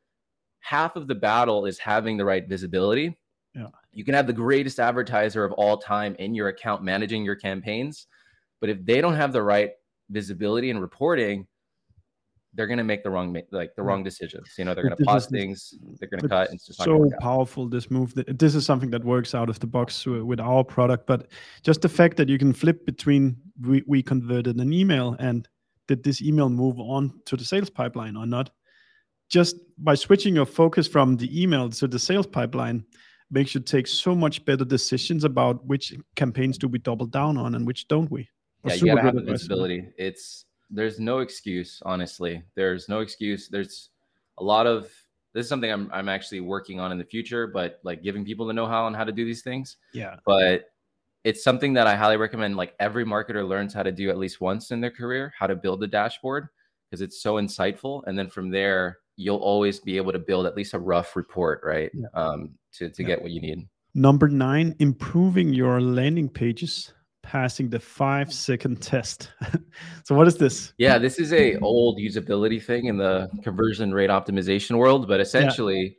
[0.67, 3.17] half of the battle is having the right visibility.
[3.55, 3.67] Yeah.
[3.93, 8.07] You can have the greatest advertiser of all time in your account managing your campaigns,
[8.59, 9.71] but if they don't have the right
[10.09, 11.47] visibility and reporting,
[12.53, 14.49] they're going to make the wrong like the wrong decisions.
[14.57, 16.79] You know, they're going to pause is- things, they're going to cut, and it's just
[16.79, 17.21] so to work out.
[17.21, 21.07] powerful this move this is something that works out of the box with our product
[21.07, 21.27] but
[21.63, 25.47] just the fact that you can flip between we, we converted an email and
[25.87, 28.49] did this email move on to the sales pipeline or not
[29.29, 32.85] just by switching your focus from the email to the sales pipeline
[33.29, 37.55] makes you take so much better decisions about which campaigns do we double down on
[37.55, 38.29] and which don't we
[38.63, 39.87] yeah, That's you gotta have the visibility.
[39.97, 42.43] It's there's no excuse, honestly.
[42.55, 43.47] There's no excuse.
[43.47, 43.89] There's
[44.37, 44.91] a lot of
[45.33, 48.45] this is something I'm I'm actually working on in the future, but like giving people
[48.45, 49.77] the know-how on how to do these things.
[49.93, 50.65] yeah But
[51.23, 52.57] it's something that I highly recommend.
[52.57, 55.55] Like every marketer learns how to do at least once in their career, how to
[55.55, 56.47] build a dashboard
[56.89, 58.03] because it's so insightful.
[58.07, 61.61] And then from there, you'll always be able to build at least a rough report,
[61.63, 61.91] right?
[61.93, 62.07] Yeah.
[62.13, 63.07] Um, to to Yeah.
[63.07, 63.67] get what you need.
[63.93, 66.93] Number nine, improving your landing pages
[67.27, 69.31] passing the five second test.
[70.05, 70.73] so what is this?
[70.77, 75.81] Yeah, this is a old usability thing in the conversion rate optimization world, but essentially
[75.81, 75.89] yeah.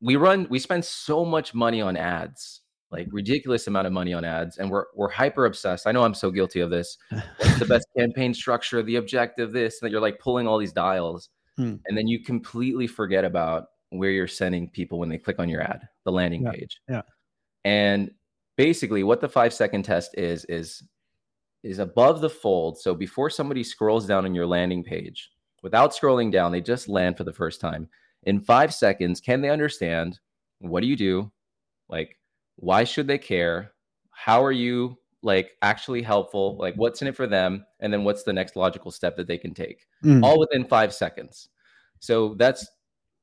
[0.00, 4.24] we run we spend so much money on ads, like ridiculous amount of money on
[4.24, 5.86] ads, and we're we're hyper obsessed.
[5.86, 6.96] I know I'm so guilty of this.
[7.10, 11.28] What's the best campaign structure, the objective, this, that you're like pulling all these dials,
[11.58, 11.74] hmm.
[11.84, 15.60] and then you completely forget about where you're sending people when they click on your
[15.60, 16.50] ad, the landing yeah.
[16.52, 16.80] page.
[16.88, 17.02] Yeah.
[17.64, 18.10] And
[18.58, 20.82] basically what the five second test is is
[21.62, 25.30] is above the fold so before somebody scrolls down on your landing page
[25.62, 27.88] without scrolling down they just land for the first time
[28.24, 30.18] in five seconds can they understand
[30.58, 31.30] what do you do
[31.88, 32.18] like
[32.56, 33.72] why should they care
[34.10, 38.22] how are you like actually helpful like what's in it for them and then what's
[38.22, 40.22] the next logical step that they can take mm.
[40.22, 41.48] all within five seconds
[41.98, 42.68] so that's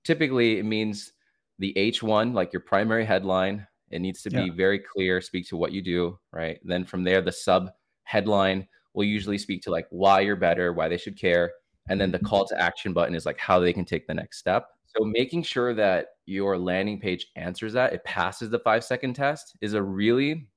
[0.04, 1.14] typically it means
[1.60, 5.72] the h1 like your primary headline it needs to be very clear, speak to what
[5.72, 6.60] you do, right?
[6.64, 7.70] Then from there, the sub
[8.04, 11.52] headline will usually speak to like why you're better, why they should care.
[11.88, 12.28] And then the mm-hmm.
[12.28, 14.70] call to action button is like how they can take the next step.
[14.88, 19.56] So making sure that your landing page answers that, it passes the five second test
[19.62, 20.48] is a really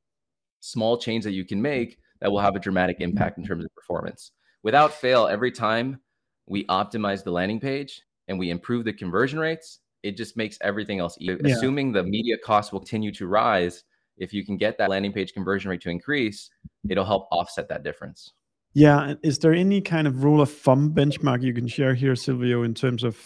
[0.60, 1.62] small change that you can mm-hmm.
[1.62, 4.32] make that will have a dramatic impact in terms of performance.
[4.62, 6.00] Without fail, every time
[6.46, 10.98] we optimize the landing page and we improve the conversion rates, it just makes everything
[10.98, 11.38] else easier.
[11.44, 11.54] Yeah.
[11.54, 13.84] Assuming the media costs will continue to rise,
[14.16, 16.50] if you can get that landing page conversion rate to increase,
[16.88, 18.32] it'll help offset that difference.
[18.74, 19.14] Yeah.
[19.22, 22.74] Is there any kind of rule of thumb benchmark you can share here, Silvio, in
[22.74, 23.16] terms of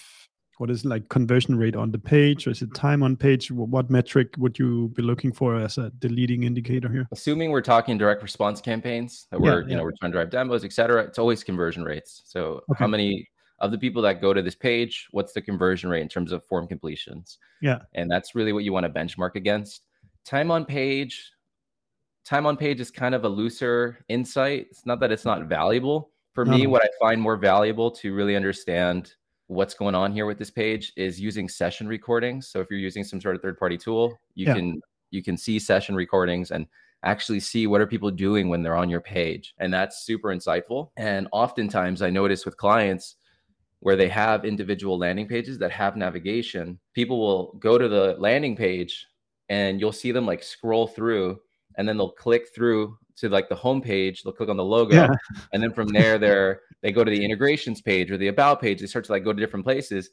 [0.59, 3.51] what is like conversion rate on the page or is it time on page?
[3.51, 7.09] What metric would you be looking for as a the leading indicator here?
[7.13, 10.31] Assuming we're talking direct response campaigns that we're, yeah, you know, we're trying to drive
[10.31, 12.23] demos, et cetera, it's always conversion rates.
[12.27, 12.79] So okay.
[12.79, 13.29] how many
[13.61, 16.45] of the people that go to this page, what's the conversion rate in terms of
[16.45, 17.39] form completions?
[17.61, 17.79] Yeah.
[17.95, 19.87] And that's really what you want to benchmark against.
[20.25, 21.31] Time on page,
[22.25, 24.67] time on page is kind of a looser insight.
[24.71, 26.11] It's not that it's not valuable.
[26.35, 26.57] For no.
[26.57, 29.15] me, what I find more valuable to really understand
[29.53, 32.49] what's going on here with this page is using session recordings.
[32.49, 34.55] So if you're using some sort of third-party tool, you yeah.
[34.55, 36.67] can you can see session recordings and
[37.05, 40.91] actually see what are people doing when they're on your page and that's super insightful
[40.97, 43.17] and oftentimes i notice with clients
[43.83, 48.55] where they have individual landing pages that have navigation, people will go to the landing
[48.55, 49.09] page
[49.49, 51.37] and you'll see them like scroll through
[51.77, 54.95] and then they'll click through to like the home page, they'll click on the logo.
[54.95, 55.15] Yeah.
[55.53, 58.81] And then from there, they're they go to the integrations page or the about page,
[58.81, 60.11] they start to like go to different places.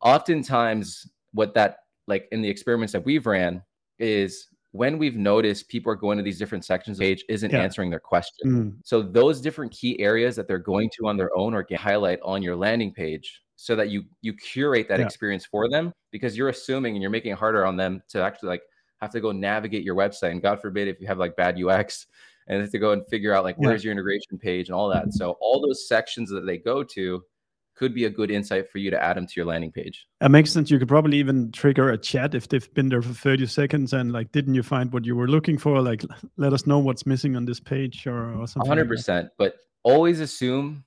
[0.00, 3.62] Oftentimes, what that like in the experiments that we've ran
[3.98, 7.50] is when we've noticed people are going to these different sections of the page isn't
[7.50, 7.60] yeah.
[7.60, 8.46] answering their question.
[8.46, 8.74] Mm.
[8.84, 12.42] So those different key areas that they're going to on their own or highlight on
[12.42, 15.06] your landing page so that you you curate that yeah.
[15.06, 18.48] experience for them because you're assuming and you're making it harder on them to actually
[18.48, 18.62] like
[19.00, 22.06] have to go navigate your website and god forbid if you have like bad ux
[22.48, 23.68] and have to go and figure out like yeah.
[23.68, 27.22] where's your integration page and all that so all those sections that they go to
[27.74, 30.06] could be a good insight for you to add them to your landing page.
[30.20, 30.70] It makes sense.
[30.70, 34.12] You could probably even trigger a chat if they've been there for 30 seconds and
[34.12, 35.80] like, didn't you find what you were looking for?
[35.80, 36.04] Like,
[36.36, 38.70] let us know what's missing on this page or, or something.
[38.70, 39.08] 100%.
[39.08, 40.84] Like but always assume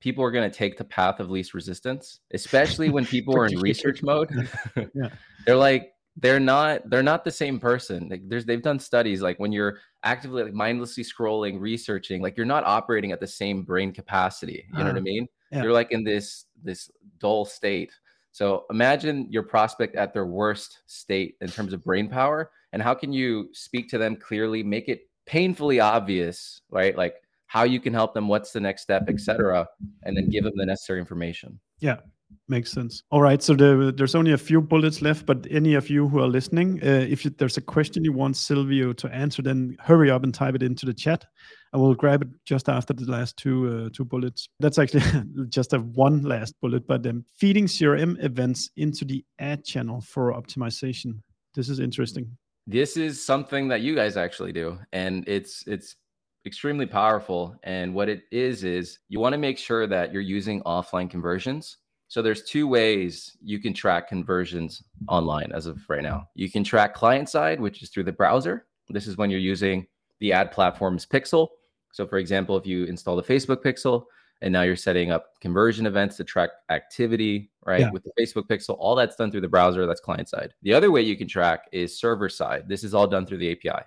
[0.00, 3.58] people are going to take the path of least resistance, especially when people are in
[3.60, 4.30] research mode.
[4.94, 5.10] yeah.
[5.46, 8.08] They're like, they're not they're not the same person.
[8.08, 12.44] Like there's they've done studies like when you're actively like mindlessly scrolling researching like you're
[12.44, 14.66] not operating at the same brain capacity.
[14.72, 15.02] You uh, know what i ah.
[15.02, 15.26] mean?
[15.50, 15.62] Yeah.
[15.62, 17.92] you're like in this this dull state.
[18.32, 22.94] So imagine your prospect at their worst state in terms of brain power and how
[22.94, 26.96] can you speak to them clearly make it painfully obvious right?
[26.96, 29.66] Like how you can help them what's the next step etc
[30.02, 31.58] and then give them the necessary information.
[31.80, 31.96] Yeah
[32.52, 33.02] Makes sense.
[33.10, 33.42] All right.
[33.42, 36.80] So the, there's only a few bullets left, but any of you who are listening,
[36.82, 40.34] uh, if you, there's a question you want Silvio to answer, then hurry up and
[40.34, 41.24] type it into the chat.
[41.72, 44.50] I will grab it just after the last two uh, two bullets.
[44.60, 45.02] That's actually
[45.48, 50.34] just a one last bullet, but um, feeding CRM events into the ad channel for
[50.34, 51.22] optimization.
[51.54, 52.36] This is interesting.
[52.66, 55.96] This is something that you guys actually do, and it's it's
[56.44, 57.56] extremely powerful.
[57.62, 61.78] And what it is is you want to make sure that you're using offline conversions
[62.12, 66.28] so there's two ways you can track conversions online as of right now.
[66.34, 68.66] You can track client side, which is through the browser.
[68.90, 69.86] This is when you're using
[70.20, 71.48] the ad platform's pixel.
[71.90, 74.04] So for example, if you install the Facebook pixel
[74.42, 77.80] and now you're setting up conversion events to track activity, right?
[77.80, 77.90] Yeah.
[77.90, 80.52] With the Facebook pixel, all that's done through the browser, that's client side.
[80.60, 82.68] The other way you can track is server side.
[82.68, 83.86] This is all done through the API.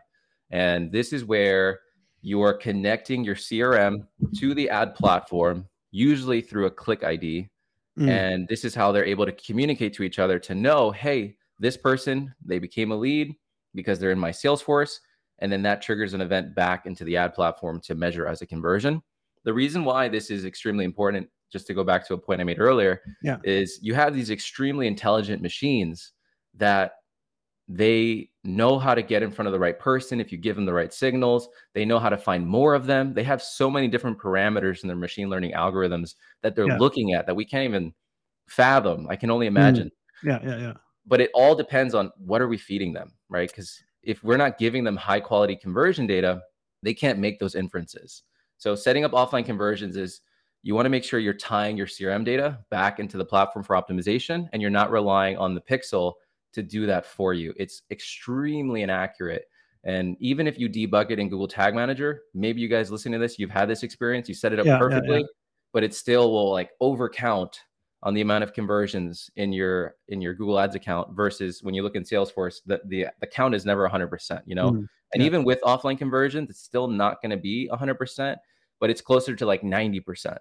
[0.49, 1.82] And this is where
[2.23, 4.07] you are connecting your CRM
[4.38, 7.51] to the ad platform, usually through a click ID
[7.97, 8.09] Mm.
[8.09, 11.77] And this is how they're able to communicate to each other to know, hey, this
[11.77, 13.33] person, they became a lead
[13.73, 14.99] because they're in my Salesforce.
[15.39, 18.45] and then that triggers an event back into the ad platform to measure as a
[18.47, 19.01] conversion.
[19.43, 22.45] The reason why this is extremely important, just to go back to a point I
[22.45, 23.37] made earlier, Yeah.
[23.43, 26.13] is you have these extremely intelligent machines
[26.55, 26.93] that
[27.68, 30.66] they know how to get in front of the right person if you give them
[30.66, 31.49] the right signals.
[31.74, 33.13] They know how to find more of them.
[33.13, 36.78] They have so many different parameters in their machine learning algorithms that they're Yeah.
[36.78, 37.93] looking at that we can't even
[38.47, 39.07] fathom.
[39.09, 39.57] I can only hmm.
[39.57, 39.91] imagine
[40.24, 40.74] Yeah, yeah, yeah.
[41.07, 44.59] but it all depends on what are we feeding them right because if we're not
[44.59, 46.41] giving them high quality conversion data
[46.84, 48.24] they can't make those inferences
[48.57, 50.22] so setting up offline conversions is
[50.61, 53.76] you want to make sure you're tying your crm data back into the platform for
[53.76, 56.13] optimization and you're not relying on the pixel
[56.56, 59.45] to do that for you it's extremely inaccurate
[59.84, 63.20] and even if you debug it in google tag manager maybe you guys listening to
[63.20, 65.26] this you've had this experience you set it up Yeah, yeah, perfectly
[65.74, 67.56] but it still will like overcount
[68.06, 71.82] on the amount of conversions in your in your Google Ads account versus when you
[71.82, 74.72] look in Salesforce, the the, the count is never 100%, you know.
[74.72, 75.26] Mm, and yeah.
[75.26, 78.38] even with offline conversions, it's still not going to be 100%,
[78.80, 80.38] but it's closer to like 90%.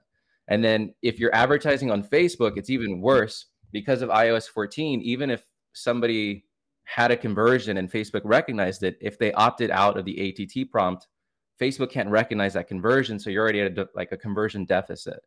[0.49, 5.01] And then if you're advertising on Facebook, it's even worse because of iOS 14.
[5.01, 5.43] Even if
[5.75, 6.45] somebody
[6.85, 11.07] had a conversion and Facebook recognized it, if they opted out of the ATT prompt,
[11.61, 15.21] Facebook can't recognize that conversion, so you're already at a, like a conversion deficit.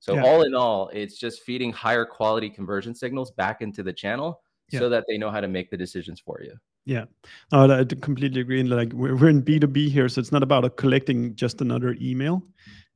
[0.00, 0.24] So Yeah.
[0.24, 4.40] all in all, it's just feeding higher quality conversion signals back into the channel
[4.70, 4.80] Yeah.
[4.80, 6.54] so that they know how to make the decisions for you.
[6.84, 7.04] Yeah,
[7.52, 8.58] no, I completely agree.
[8.60, 11.60] And like we're, we're in B two B here, so it's not about collecting just
[11.60, 12.42] another email.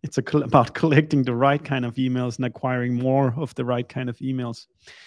[0.07, 4.09] It's about collecting the right kind of emails and acquiring more of the right kind
[4.09, 4.67] of emails.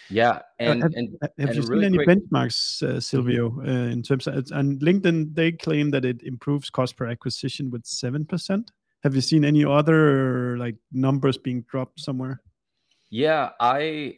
[0.09, 3.91] Yeah, and have- and Have And you seen really any quick- benchmarks, uh, Silvio, uh,
[3.91, 5.33] in terms of and LinkedIn?
[5.35, 8.71] They claim that it improves cost per acquisition with seven percent.
[9.03, 12.41] Have you seen any other like numbers being dropped somewhere?
[13.11, 14.15] yeah, I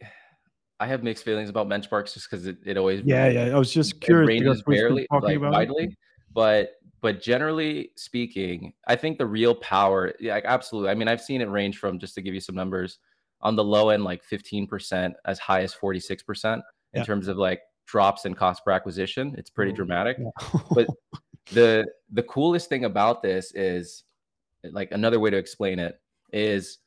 [0.80, 3.54] I have mixed feelings about benchmarks just because it, it always Yeah, yeah.
[3.56, 5.56] I was just curious ranges because we've been barely talking like about it.
[5.56, 5.96] widely,
[6.34, 6.70] but
[7.02, 10.90] but generally speaking, I think the real power, yeah, like absolutely.
[10.90, 13.00] I mean, I've seen it range from just to give you some numbers
[13.40, 16.62] on the low end, like 15%, as high as 46% in
[16.94, 17.04] Yeah.
[17.04, 19.34] terms of like drops in cost per acquisition.
[19.36, 20.16] It's pretty Oh, dramatic.
[20.20, 20.60] Yeah.
[20.70, 20.86] But
[21.52, 24.04] the the coolest thing about this is
[24.62, 26.00] like another way to explain it
[26.32, 26.78] is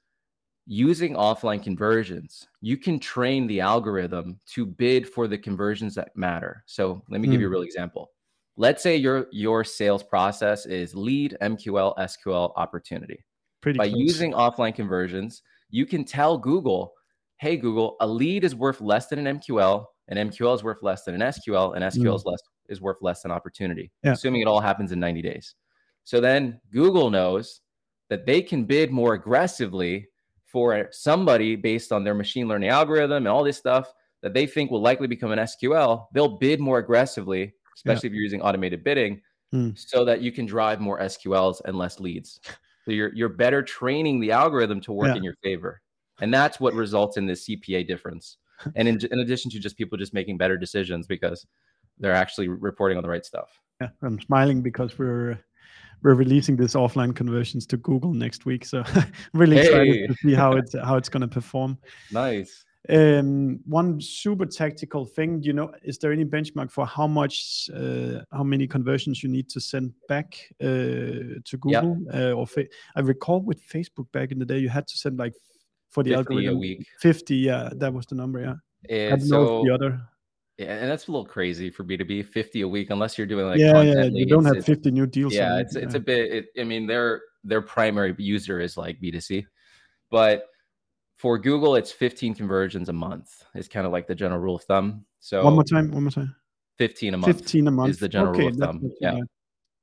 [0.66, 6.64] using offline conversions you can train the algorithm to bid for the conversions that matter
[6.66, 7.54] so let me give you a mm.
[7.54, 8.10] real example
[8.58, 13.24] let's say your your sales process is lead mql sql opportunity
[13.62, 14.00] pretty by close.
[14.00, 16.94] using offline conversions, you can tell Google,
[17.38, 21.04] hey, Google, a lead is worth less than an MQL, an MQL is worth less
[21.04, 22.16] than an SQL, and SQL Mm.
[22.16, 22.40] is less
[22.70, 24.14] is worth less than opportunity, Yeah.
[24.14, 25.56] assuming it all happens in 90 days.
[26.04, 27.62] So then Google knows
[28.10, 30.08] that they can bid more aggressively
[30.46, 33.92] for somebody based on their machine learning algorithm and all this stuff
[34.22, 36.08] that they think will likely become an SQL.
[36.14, 39.22] They'll bid more aggressively, especially if you're using automated bidding,
[39.54, 39.78] Mm.
[39.78, 42.40] so that you can drive more SQLs and less leads.
[42.86, 45.16] So you're you're better training the algorithm to work Yeah.
[45.18, 45.82] in your favor,
[46.20, 48.38] and that's what results in this CPA difference.
[48.76, 51.46] And in, in addition to just people just making better decisions because
[52.00, 53.50] they're actually reporting on the right stuff.
[53.82, 55.38] Yeah, I'm smiling because we're
[56.04, 58.66] we're releasing this offline conversions to Google next week.
[58.66, 58.84] So
[59.34, 60.08] really excited Hey.
[60.08, 61.78] to see how it's how it's going to perform.
[62.12, 62.64] Nice.
[62.90, 68.20] Um, one super tactical thing, you know, is there any benchmark for how much, uh,
[68.32, 71.82] how many conversions you need to send back uh, to Yeah.
[71.82, 71.98] Google?
[72.14, 72.48] Uh, or
[72.96, 75.34] I recall with Facebook back in the day, you had to send like
[75.90, 76.86] for the 50 a algorithm week.
[77.00, 77.36] 50.
[77.36, 78.40] Yeah, that was the number.
[78.42, 78.56] Yeah,
[78.90, 80.02] I And don't know if the other.
[80.58, 83.60] yeah, and that's a little crazy for B2B, 50 a week, unless you're doing like
[83.60, 85.34] yeah, yeah, you don't have 50 new deals.
[85.34, 85.98] yeah it's it's yeah.
[85.98, 89.46] a bit it, i mean their their primary user is like b2c
[90.12, 90.46] but
[91.26, 94.64] for google it's 15 conversions a month is kind of like the general rule of
[94.66, 95.92] thumb so One more time.
[95.92, 96.36] One more time.
[96.78, 99.18] 15 a month 15 a month is the general okay, rule of thumb, yeah.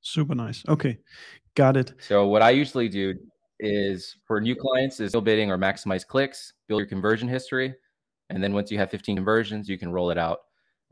[0.02, 0.62] Super nice.
[0.68, 0.98] Okay,
[1.56, 1.94] got it.
[1.98, 3.12] so what i usually do
[3.58, 7.74] is for new clients is build bidding or maximize clicks build your conversion history
[8.30, 10.38] and then once you have 15 conversions you can roll it out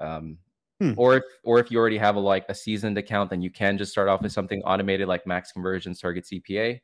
[0.01, 0.37] um,
[0.83, 0.95] Hmm.
[0.97, 3.79] or if or if you already have a like a seasoned account then you can
[3.79, 6.81] just start off with something automated like max conversions target cpa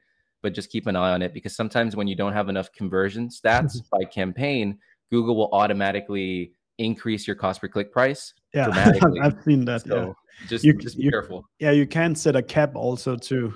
[0.46, 3.28] but just keep an eye on it because sometimes when you don't have enough conversion
[3.28, 4.78] stats by campaign
[5.10, 9.20] google will automatically increase your cost per click price Yeah, dramatically.
[9.24, 9.80] I've seen that.
[9.82, 10.46] so yeah.
[10.48, 13.52] just You- just be you- careful yeah, you can set a cap also to.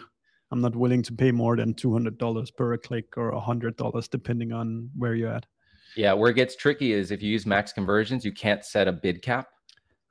[0.51, 4.09] I'm not willing to pay more than two hundred dollars per click or hundred dollars,
[4.09, 5.47] depending on where you're at.
[5.97, 8.93] yeah where it gets tricky is if you use max conversions you can't set a
[9.05, 9.47] bid cap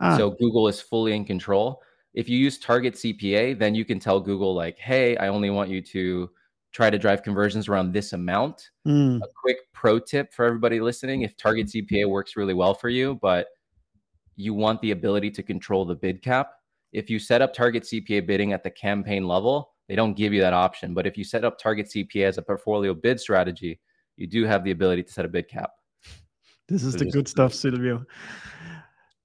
[0.01, 1.67] Ah, So Google is fully in control.
[2.13, 5.69] If you use target CPA, then you can tell Google, like, hey, I only want
[5.69, 6.29] you to
[6.71, 8.69] try to drive conversions around this amount.
[8.87, 12.89] mm, A quick pro tip for everybody listening if target CPA works really well for
[12.89, 13.47] you, but
[14.35, 16.51] you want the ability to control the bid cap,
[16.93, 20.41] if you set up target CPA bidding at the campaign level, they don't give you
[20.41, 20.93] that option.
[20.93, 23.79] But if you set up target CPA as a portfolio bid strategy,
[24.17, 25.71] you do have the ability to set a bid cap.
[26.67, 28.05] This is so the good stuff, Silvio.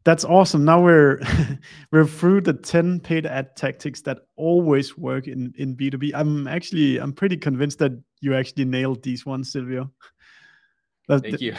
[0.04, 0.64] That's awesome.
[0.64, 1.20] Now we're
[1.90, 6.12] we're through the 10 paid ad tactics that always work in in B2B.
[6.14, 9.90] I'm actually I'm pretty convinced that you actually nailed these ones, Silvio.
[11.08, 11.54] Thank you.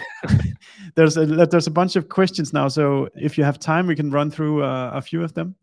[0.96, 4.10] there's a there's a bunch of questions now, so if you have time, we can
[4.10, 5.56] run through uh, a few of them.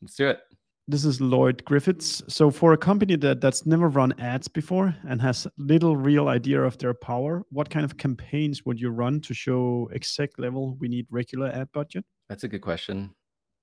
[0.00, 0.40] Let's do it.
[0.88, 2.22] This is Lloyd Griffiths.
[2.28, 6.62] So for a company that that's never run ads before and has little real idea
[6.62, 10.86] of their power, what kind of campaigns would you run to show exact level we
[10.86, 12.04] need regular ad budget?
[12.28, 13.12] That's a good question.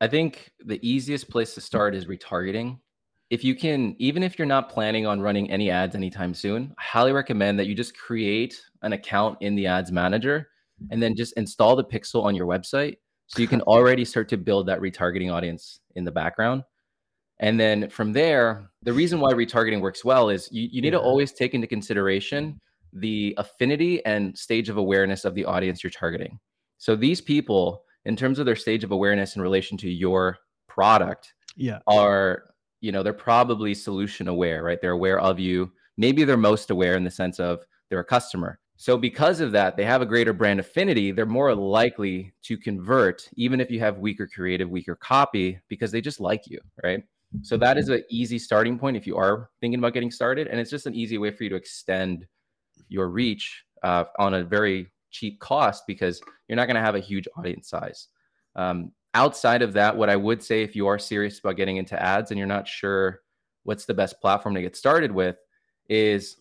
[0.01, 2.77] I think the easiest place to start is retargeting.
[3.29, 6.83] If you can, even if you're not planning on running any ads anytime soon, I
[6.83, 10.49] highly recommend that you just create an account in the ads manager
[10.91, 12.97] and then just install the pixel on your website
[13.27, 16.63] so you can already start to build that retargeting audience in the background.
[17.43, 20.99] And then from there, the reason why retargeting works well is you, you need yeah.
[20.99, 22.57] to always take into consideration
[22.93, 26.39] the affinity and stage of awareness of the audience you're targeting.
[26.77, 30.37] So these people, in terms of their stage of awareness in relation to your
[30.69, 32.45] product, yeah, are
[32.79, 34.79] you know they're probably solution aware, right?
[34.79, 35.69] They're aware of you.
[35.97, 38.57] Maybe they're most aware in the sense of they're a customer.
[38.77, 41.11] So because of that, they have a greater brand affinity.
[41.11, 46.01] They're more likely to convert, even if you have weaker creative, weaker copy, because they
[46.01, 47.03] just like you, right?
[47.41, 50.59] So that is an easy starting point if you are thinking about getting started, and
[50.59, 52.25] it's just an easy way for you to extend
[52.89, 56.99] your reach uh, on a very cheap cost because you're not going to have a
[56.99, 58.07] huge audience size.
[58.55, 62.01] Um, outside of that, what I would say if you are serious about getting into
[62.01, 63.21] ads and you're not sure
[63.63, 65.37] what's the best platform to get started with,
[65.89, 66.37] is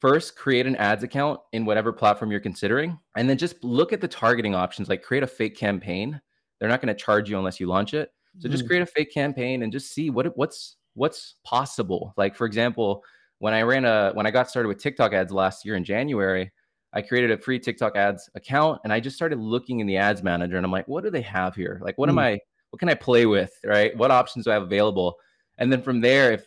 [0.00, 4.00] first create an ads account in whatever platform you're considering, and then just look at
[4.00, 4.88] the targeting options.
[4.88, 6.20] Like create a fake campaign.
[6.58, 8.68] They're not going to charge you unless you launch it so just mm-hmm.
[8.68, 12.14] create a fake campaign and just see what what's what's possible.
[12.16, 13.02] Like for example,
[13.38, 16.50] when I ran a when I got started with TikTok ads last year in January,
[16.92, 20.22] I created a free TikTok ads account and I just started looking in the ads
[20.22, 21.80] manager and I'm like, what do they have here?
[21.82, 22.12] Like what mm.
[22.12, 23.96] am I what can I play with, right?
[23.96, 25.16] What options do I have available?
[25.58, 26.44] And then from there if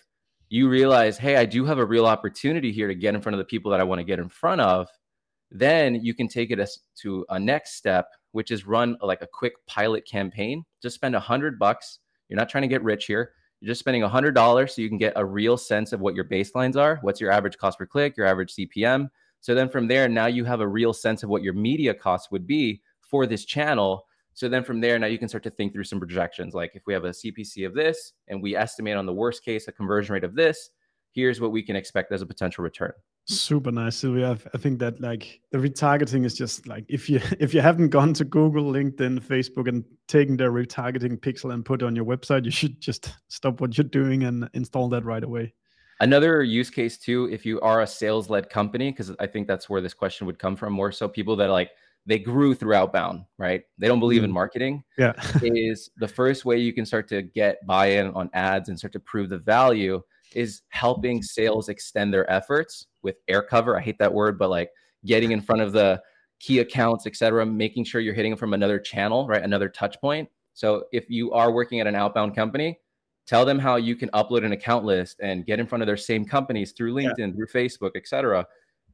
[0.50, 3.40] you realize, hey, I do have a real opportunity here to get in front of
[3.40, 4.88] the people that I want to get in front of,
[5.52, 9.28] then you can take it as to a next step which is run like a
[9.28, 10.66] quick pilot campaign.
[10.82, 12.00] Just spend a hundred bucks.
[12.28, 13.32] You're not trying to get rich here.
[13.62, 16.16] You're just spending a hundred dollars so you can get a real sense of what
[16.16, 17.00] your baselines are.
[17.02, 19.08] What's your average cost per click, your average CPM.
[19.40, 22.30] So then from there, now you have a real sense of what your media costs
[22.30, 24.06] would be for this channel.
[24.34, 26.54] So then from there, now you can start to think through some projections.
[26.54, 29.70] Like if we have a CPC of this and we estimate on the worst case
[29.70, 30.72] a conversion rate of this,
[31.14, 32.92] here's what we can expect as a potential return
[33.26, 34.38] super nice Silvio.
[34.54, 38.14] I think that like the retargeting is just like if you if you haven't gone
[38.14, 42.52] to google linkedin facebook and taken the retargeting pixel and put on your website you
[42.52, 45.54] should just stop what you're doing and install that right away.
[46.02, 49.70] Another use case too if you are a sales led company because i think that's
[49.70, 51.72] where this question would come from more so people that like
[52.06, 53.64] they grew through outbound right?
[53.78, 54.26] They don't believe mm.
[54.26, 54.84] in marketing.
[54.98, 55.14] Yeah.
[55.42, 59.00] Is the first way you can start to get buy-in on ads and start to
[59.00, 60.02] prove the value
[60.34, 63.78] is helping sales extend their efforts with air cover.
[63.78, 64.70] I hate that word, but like
[65.06, 66.02] getting in front of the
[66.42, 69.42] key accounts, et cetera, making sure you're hitting from another channel, right?
[69.42, 70.28] Another touch point.
[70.54, 72.80] So if you are working at an outbound company,
[73.26, 75.98] tell them how you can upload an account list and get in front of their
[75.98, 77.32] same companies through LinkedIn, yeah.
[77.32, 78.46] through Facebook, et cetera,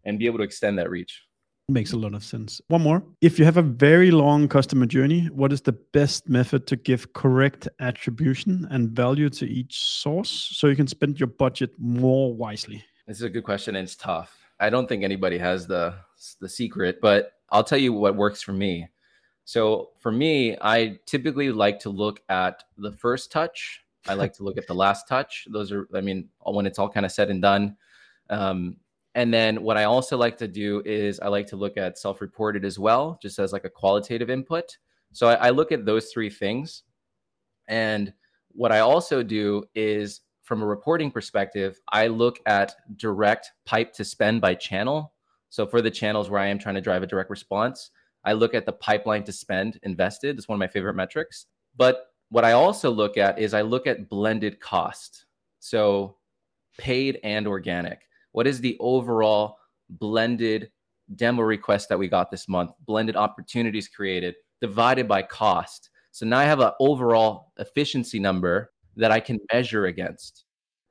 [0.05, 1.24] and be able to extend that reach.
[1.70, 2.59] Makes a lot of sense.
[2.68, 3.03] One more.
[3.22, 7.14] If you have a very long customer journey, what is the best method to give
[7.14, 12.84] correct attribution and value to each source so you can spend your budget more wisely?
[13.08, 14.38] This is a good question and it's tough.
[14.60, 15.95] I don't think anybody has the
[16.39, 18.88] the secret, but I'll tell you what works for me.
[19.43, 23.82] So for me, I typically like to look at the first touch.
[24.08, 25.47] I like to look at the last touch.
[25.52, 27.76] Those are, I mean, when it's all kind of said and done.
[28.30, 28.78] Um,
[29.16, 32.64] and then what I also like to do is I like to look at self-reported
[32.64, 34.78] as well, just as like a qualitative input.
[35.12, 36.84] So I, I look at those three things.
[37.68, 38.14] And
[38.54, 40.22] what I also do is
[40.52, 45.14] from a reporting perspective, I look at direct pipe to spend by channel.
[45.47, 47.91] So for the channels where I am trying to drive a direct response,
[48.26, 50.38] I look at the pipeline to spend invested.
[50.38, 51.45] It's one of my favorite metrics.
[51.78, 55.24] But what I also look at is I look at blended cost.
[55.60, 56.18] So
[56.78, 58.02] paid and organic
[58.34, 59.58] what is the overall
[59.89, 60.70] blended
[61.16, 65.91] demo request that we got this month, blended opportunities created divided by cost.
[66.12, 70.45] So now I have an overall efficiency number that I can measure against.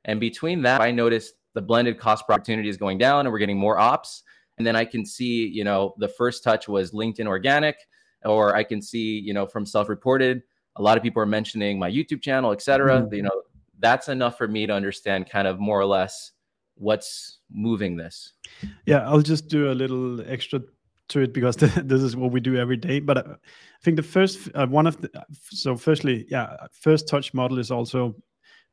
[0.05, 3.39] And between that, I noticed the blended cost per opportunity is going down and we're
[3.39, 4.23] getting more ops.
[4.59, 7.77] And then I can see, you know, the first touch was LinkedIn organic,
[8.25, 10.43] or I can see, you know, from self reported,
[10.77, 13.01] a lot of people are mentioning my YouTube channel, etc.
[13.01, 13.15] Mm-hmm.
[13.15, 13.43] You know,
[13.79, 16.33] that's enough for me to understand kind of more or less
[16.75, 18.33] what's moving this.
[18.87, 20.61] Yeah, I'll just do a little extra
[21.11, 23.01] to it because this is what we do every day.
[23.01, 23.35] But I
[23.83, 25.11] think the first uh, one of the
[25.51, 28.17] so firstly, yeah, first touch model is also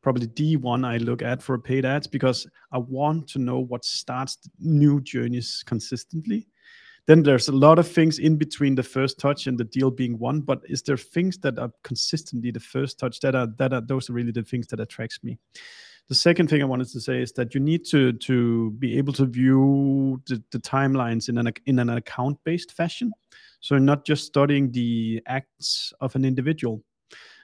[0.01, 3.83] probably the one I look at for paid ads because I want to know what
[3.83, 6.47] starts new journeys consistently.
[7.07, 10.19] Then there's a lot of things in between the first touch and the deal being
[10.19, 13.81] won, but is there things that are consistently the first touch that are that are
[13.81, 15.39] those are really the things that attracts me.
[16.09, 19.13] The second thing I wanted to say is that you need to to be able
[19.13, 23.11] to view the, the timelines in an in an account based fashion.
[23.59, 26.81] So not just studying the acts of an individual.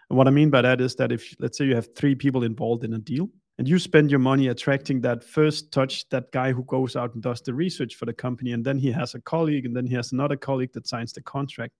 [0.10, 2.44] And what I mean by that is that if let's say you have three people
[2.44, 6.52] involved in a deal, and you spend your money attracting that first touch that guy
[6.52, 9.22] who goes out and does the research for the company and then he has a
[9.22, 11.74] colleague and then he has another colleague that signs the contract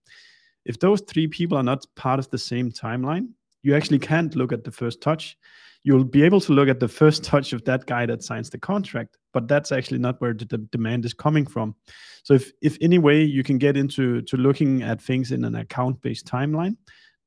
[0.64, 3.28] if those three people are not part of the same timeline
[3.62, 5.36] you actually can't look at the first touch
[5.84, 8.58] you'll be able to look at the first touch of that guy that signs the
[8.58, 11.74] contract but that's actually not where the, demand is coming from
[12.22, 15.54] so if if any way you can get into to looking at things in an
[15.54, 16.76] account based timeline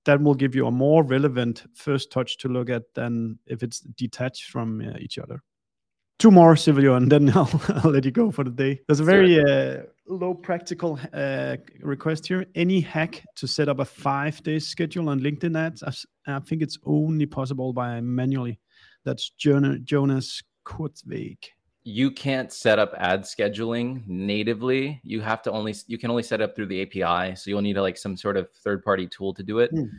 [0.08, 3.82] that will give you a more relevant first touch to look at than if it's
[3.82, 5.44] detached from uh, each other.
[6.18, 8.80] Two more, Silvio, and then I'll, I'll let you go for the day.
[8.88, 12.46] There's a very uh, low practical uh, request here.
[12.56, 15.84] Any hack to set up a five day schedule on LinkedIn ads?
[15.84, 18.60] I, I, think it's only possible by manually.
[19.04, 21.38] That's Jonas, Jonas Kurtzweg
[21.90, 25.00] you can't set up ad scheduling natively.
[25.06, 27.34] You have to only you can only set up through the API.
[27.38, 29.74] So you'll need a, like some sort of third party tool to do it.
[29.74, 29.90] Mm.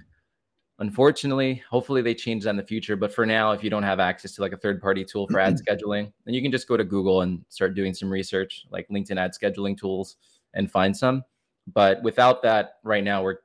[0.80, 2.94] Unfortunately, hopefully they change that in the future.
[2.94, 5.40] But for now, if you don't have access to like a third party tool for
[5.40, 8.88] ad scheduling, then you can just go to Google and start doing some research, like
[8.88, 10.16] LinkedIn ad scheduling tools,
[10.54, 11.24] and find some.
[11.66, 13.38] But without that, right now we're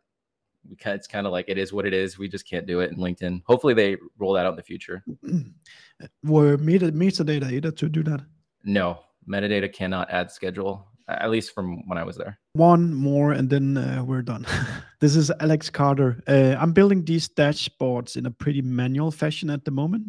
[0.69, 2.17] we kind it's kind of like it is what it is.
[2.17, 3.41] We just can't do it in LinkedIn.
[3.45, 5.03] Hopefully they roll that out in the future.
[6.23, 8.21] Were meta metadata able to do that?
[8.63, 12.39] No, metadata cannot add schedule, at least from when I was there.
[12.55, 14.45] One more, and then uh, we're done.
[14.99, 16.21] this is Alex Carter.
[16.27, 20.03] Uh, I'm building these dashboards in a pretty manual fashion at the moment.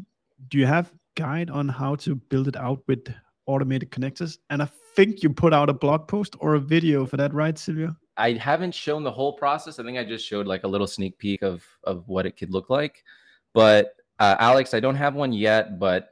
[0.48, 3.08] Do you have guide on how to build it out with
[3.46, 4.36] automated connectors?
[4.50, 7.56] And I think you put out a blog post or a video for that, right,
[7.56, 7.96] Silvio?
[8.18, 9.78] I haven't shown the whole process.
[9.78, 12.52] I think I just showed like a little sneak peek of of what it could
[12.52, 13.02] look like.
[13.54, 16.10] But uh, Alex, I don't have one yet, but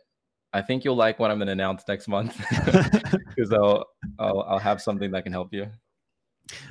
[0.54, 2.38] I think you'll like what I'm going to announce next month
[3.36, 3.84] because I'll,
[4.18, 5.70] I'll I'll have something that can help you.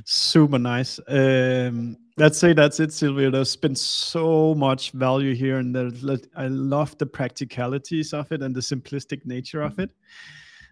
[0.05, 0.99] Super nice.
[1.07, 3.31] Um, let's say that's it, Silvio.
[3.31, 5.75] There's been so much value here, and
[6.35, 9.91] I love the practicalities of it and the simplistic nature of it.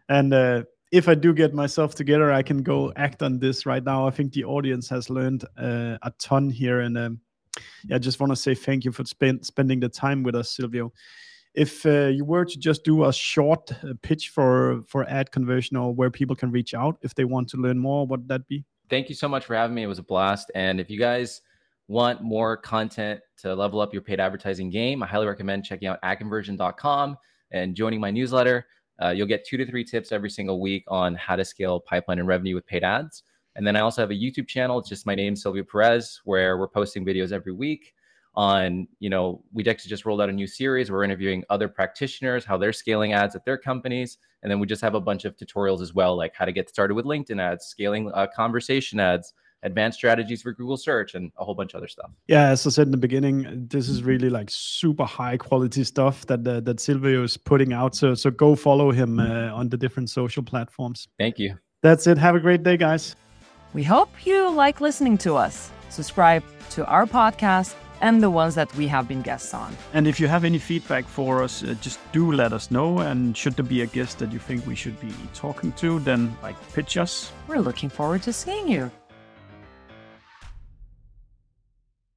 [0.09, 3.83] And uh, if I do get myself together, I can go act on this right
[3.83, 4.07] now.
[4.07, 7.19] I think the audience has learned uh, a ton here, and um,
[7.85, 10.51] yeah, I just want to say thank you for spend, spending the time with us,
[10.51, 10.91] Silvio
[11.55, 15.93] if uh, you were to just do a short uh, pitch for for AdConversion or
[15.93, 18.63] where people can reach out if they want to learn more what would that be
[18.89, 19.83] thank you so much for having me.
[19.83, 20.51] It was a blast.
[20.55, 21.41] And if you guys
[21.87, 25.99] want more content to level up your paid advertising game i highly recommend checking out
[26.03, 27.17] adconversion.com
[27.51, 28.67] and joining my newsletter.
[29.01, 32.19] Uh, you'll get two to three tips every single week on how to scale pipeline
[32.19, 33.23] and revenue with paid ads.
[33.55, 34.77] And then i also have a youtube channel.
[34.77, 37.93] It's just my name Silvio Perez where we're posting videos every week
[38.35, 40.91] on, you know, we actually just rolled out a new series.
[40.91, 44.17] We're interviewing other practitioners, how they're scaling ads at their companies.
[44.43, 46.69] And then we just have a bunch of tutorials as well, like how to get
[46.69, 51.43] started with LinkedIn ads, scaling uh, conversation ads, advanced strategies for Google search, and a
[51.43, 52.11] whole bunch of other stuff.
[52.27, 56.25] Yeah, as I said in the beginning, this is really like super high quality stuff
[56.27, 57.95] that uh, that Silvio is putting out.
[57.95, 61.07] So so go follow him uh, on the different social platforms.
[61.17, 61.57] Thank you.
[61.81, 62.17] That's it.
[62.17, 63.15] Have a great day, guys.
[63.73, 65.71] We hope you like listening to us.
[65.89, 69.75] Subscribe to our podcast and the ones that we have been guests on.
[69.93, 72.99] And if you have any feedback for us, uh, just do let us know.
[72.99, 76.35] And should there be a guest that you think we should be talking to, then
[76.41, 77.31] like pitch us.
[77.47, 78.91] We're looking forward to seeing you.